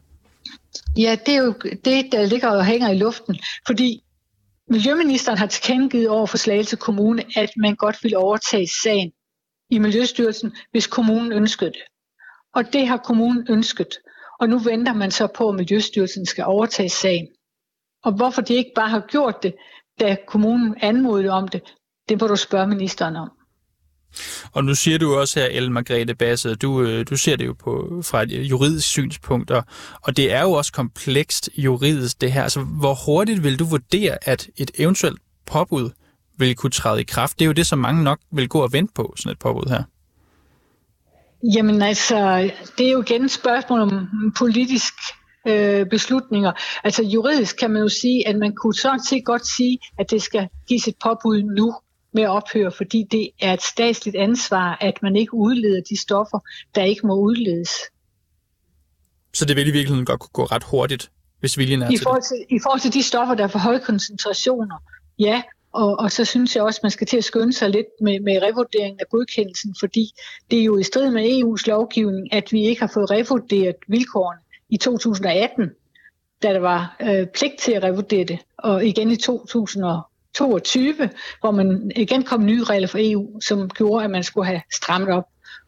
Ja, 0.97 1.17
det 1.25 1.33
er 1.35 1.43
jo 1.43 1.53
det, 1.85 2.11
der 2.11 2.25
ligger 2.25 2.49
og 2.49 2.65
hænger 2.65 2.89
i 2.89 2.97
luften, 2.97 3.39
fordi 3.67 4.03
Miljøministeren 4.69 5.37
har 5.37 5.45
tilkendegivet 5.45 6.09
over 6.09 6.25
for 6.25 6.37
Slagelse 6.37 6.75
Kommune, 6.75 7.23
at 7.35 7.49
man 7.57 7.75
godt 7.75 8.03
vil 8.03 8.17
overtage 8.17 8.67
sagen 8.83 9.11
i 9.69 9.79
Miljøstyrelsen, 9.79 10.55
hvis 10.71 10.87
kommunen 10.87 11.31
ønskede 11.31 11.69
det. 11.69 11.81
Og 12.55 12.73
det 12.73 12.87
har 12.87 12.97
kommunen 12.97 13.47
ønsket. 13.49 13.97
Og 14.39 14.49
nu 14.49 14.59
venter 14.59 14.93
man 14.93 15.11
så 15.11 15.27
på, 15.27 15.49
at 15.49 15.55
Miljøstyrelsen 15.55 16.25
skal 16.25 16.43
overtage 16.45 16.89
sagen. 16.89 17.27
Og 18.03 18.11
hvorfor 18.11 18.41
de 18.41 18.53
ikke 18.53 18.71
bare 18.75 18.89
har 18.89 19.05
gjort 19.09 19.43
det, 19.43 19.55
da 19.99 20.17
kommunen 20.27 20.75
anmodede 20.81 21.29
om 21.29 21.47
det, 21.47 21.61
det 22.09 22.21
må 22.21 22.27
du 22.27 22.35
spørge 22.35 22.67
ministeren 22.67 23.15
om. 23.15 23.29
Og 24.51 24.63
nu 24.63 24.75
siger 24.75 24.97
du 24.97 25.15
også 25.15 25.39
her, 25.39 25.47
Ellen 25.47 25.73
Margrethe 25.73 26.15
Basse, 26.15 26.55
du, 26.55 26.81
øh, 26.81 27.05
du 27.09 27.17
ser 27.17 27.35
det 27.35 27.45
jo 27.45 27.53
på, 27.53 28.01
fra 28.05 28.23
et 28.23 28.31
juridisk 28.31 28.87
synspunkt, 28.87 29.51
og, 29.51 29.63
og 30.01 30.17
det 30.17 30.33
er 30.33 30.41
jo 30.41 30.51
også 30.51 30.71
komplekst 30.71 31.49
juridisk 31.57 32.21
det 32.21 32.31
her. 32.31 32.43
Altså, 32.43 32.59
hvor 32.61 32.93
hurtigt 33.05 33.43
vil 33.43 33.59
du 33.59 33.65
vurdere, 33.65 34.17
at 34.21 34.47
et 34.57 34.71
eventuelt 34.77 35.19
påbud 35.45 35.89
vil 36.37 36.55
kunne 36.55 36.71
træde 36.71 37.01
i 37.01 37.03
kraft? 37.03 37.39
Det 37.39 37.45
er 37.45 37.47
jo 37.47 37.53
det, 37.53 37.67
som 37.67 37.79
mange 37.79 38.03
nok 38.03 38.19
vil 38.31 38.49
gå 38.49 38.59
og 38.59 38.73
vente 38.73 38.93
på, 38.95 39.13
sådan 39.17 39.31
et 39.31 39.39
påbud 39.39 39.69
her. 39.69 39.83
Jamen 41.55 41.81
altså, 41.81 42.51
det 42.77 42.87
er 42.87 42.91
jo 42.91 43.01
igen 43.01 43.25
et 43.25 43.31
spørgsmål 43.31 43.79
om 43.79 44.07
politisk 44.37 44.93
øh, 45.47 45.85
beslutninger. 45.85 46.51
Altså 46.83 47.03
juridisk 47.03 47.57
kan 47.57 47.71
man 47.71 47.81
jo 47.81 47.89
sige, 47.89 48.27
at 48.27 48.35
man 48.35 48.55
kunne 48.55 48.73
sådan 48.73 49.03
set 49.03 49.25
godt 49.25 49.47
sige, 49.47 49.79
at 49.99 50.11
det 50.11 50.21
skal 50.21 50.47
gives 50.67 50.87
et 50.87 50.95
påbud 51.03 51.43
nu 51.43 51.73
med 52.13 52.23
at 52.23 52.29
ophøre, 52.29 52.71
fordi 52.71 53.03
det 53.11 53.29
er 53.41 53.53
et 53.53 53.61
statsligt 53.61 54.15
ansvar, 54.15 54.77
at 54.81 54.93
man 55.01 55.15
ikke 55.15 55.33
udleder 55.33 55.81
de 55.89 56.01
stoffer, 56.01 56.39
der 56.75 56.83
ikke 56.83 57.07
må 57.07 57.15
udledes. 57.15 57.69
Så 59.33 59.45
det 59.45 59.55
vil 59.55 59.67
i 59.67 59.71
virkeligheden 59.71 60.05
godt 60.05 60.19
kunne 60.19 60.33
gå 60.33 60.43
ret 60.43 60.63
hurtigt, 60.63 61.11
hvis 61.39 61.57
viljen 61.57 61.81
er 61.81 61.91
I 61.91 61.95
til 61.95 62.03
forhold 62.03 62.21
til 62.21 62.37
det? 62.49 62.55
I 62.55 62.59
forhold 62.63 62.79
til 62.79 62.93
de 62.93 63.03
stoffer, 63.03 63.35
der 63.35 63.43
er 63.43 63.47
for 63.47 63.59
høje 63.59 63.79
koncentrationer, 63.79 64.75
ja. 65.19 65.41
Og, 65.73 65.99
og 65.99 66.11
så 66.11 66.25
synes 66.25 66.55
jeg 66.55 66.63
også, 66.63 66.79
at 66.79 66.83
man 66.83 66.91
skal 66.91 67.07
til 67.07 67.17
at 67.17 67.23
skynde 67.23 67.53
sig 67.53 67.69
lidt 67.69 67.87
med, 68.01 68.19
med 68.19 68.41
revurderingen 68.41 68.99
af 68.99 69.05
godkendelsen, 69.09 69.75
fordi 69.79 70.11
det 70.51 70.59
er 70.59 70.63
jo 70.63 70.77
i 70.77 70.83
strid 70.83 71.11
med 71.11 71.23
EU's 71.23 71.63
lovgivning, 71.67 72.33
at 72.33 72.51
vi 72.51 72.65
ikke 72.65 72.81
har 72.81 72.91
fået 72.93 73.11
revurderet 73.11 73.75
vilkårene 73.87 74.41
i 74.69 74.77
2018, 74.77 75.69
da 76.43 76.53
der 76.53 76.59
var 76.59 76.95
øh, 77.01 77.27
pligt 77.27 77.59
til 77.59 77.71
at 77.71 77.83
revurdere 77.83 78.23
det, 78.23 78.39
og 78.57 78.85
igen 78.85 79.11
i 79.11 79.15
2000 79.15 79.83
22, 80.35 81.09
hvor 81.39 81.51
man 81.51 81.91
igen 81.95 82.23
kom 82.23 82.45
nye 82.45 82.63
regler 82.63 82.87
fra 82.87 82.99
EU, 83.01 83.41
som 83.41 83.69
gjorde, 83.69 84.03
at 84.03 84.11
man 84.11 84.23
skulle 84.23 84.47
have 84.47 84.61
strammet 84.75 85.09
op. 85.09 85.23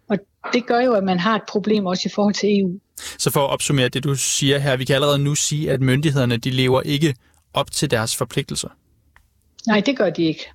Og 0.10 0.17
det 0.54 0.65
gør 0.67 0.80
jo, 0.80 0.93
at 0.93 1.04
man 1.04 1.19
har 1.19 1.36
et 1.36 1.43
problem 1.47 1.86
også 1.86 2.10
i 2.10 2.12
forhold 2.15 2.34
til 2.34 2.60
EU. 2.60 2.80
Så 3.17 3.32
for 3.32 3.39
at 3.39 3.49
opsummere 3.49 3.89
det, 3.89 4.04
du 4.04 4.15
siger 4.15 4.58
her, 4.58 4.78
vi 4.78 4.86
kan 4.86 4.95
allerede 4.95 5.19
nu 5.19 5.36
sige, 5.36 5.71
at 5.71 5.82
myndighederne 5.82 6.38
de 6.38 6.49
lever 6.49 6.82
ikke 6.82 7.15
op 7.54 7.71
til 7.71 7.91
deres 7.91 8.15
forpligtelser. 8.15 8.69
Nej, 9.67 9.80
det 9.80 9.97
gør 9.97 10.10
de 10.10 10.23
ikke. 10.23 10.45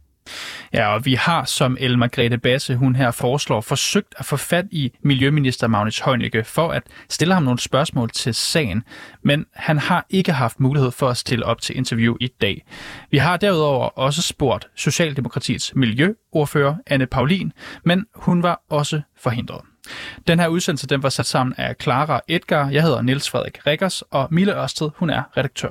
Ja, 0.72 0.94
og 0.94 1.04
vi 1.04 1.14
har, 1.14 1.44
som 1.44 1.76
El 1.80 1.98
Margrethe 1.98 2.38
Basse, 2.38 2.76
hun 2.76 2.96
her 2.96 3.10
foreslår, 3.10 3.60
forsøgt 3.60 4.14
at 4.16 4.24
få 4.24 4.36
fat 4.36 4.64
i 4.70 4.92
Miljøminister 5.02 5.66
Magnus 5.66 5.98
Heunicke 5.98 6.44
for 6.44 6.68
at 6.70 6.82
stille 7.08 7.34
ham 7.34 7.42
nogle 7.42 7.58
spørgsmål 7.58 8.10
til 8.10 8.34
sagen, 8.34 8.82
men 9.22 9.46
han 9.54 9.78
har 9.78 10.06
ikke 10.10 10.32
haft 10.32 10.60
mulighed 10.60 10.90
for 10.90 11.08
at 11.08 11.16
stille 11.16 11.44
op 11.44 11.60
til 11.60 11.76
interview 11.76 12.16
i 12.20 12.28
dag. 12.40 12.64
Vi 13.10 13.18
har 13.18 13.36
derudover 13.36 13.86
også 13.86 14.22
spurgt 14.22 14.68
Socialdemokratiets 14.74 15.72
miljøordfører 15.74 16.74
Anne 16.86 17.06
Paulin, 17.06 17.52
men 17.84 18.06
hun 18.14 18.42
var 18.42 18.62
også 18.70 19.00
forhindret. 19.16 19.60
Den 20.26 20.40
her 20.40 20.48
udsendelse 20.48 20.86
den 20.86 21.02
var 21.02 21.08
sat 21.08 21.26
sammen 21.26 21.54
af 21.58 21.74
Clara 21.82 22.20
Edgar, 22.28 22.68
jeg 22.70 22.82
hedder 22.82 23.02
Niels 23.02 23.30
Frederik 23.30 23.66
Rikkers, 23.66 24.02
og 24.02 24.28
Mille 24.30 24.62
Ørsted, 24.62 24.90
hun 24.96 25.10
er 25.10 25.22
redaktør. 25.36 25.70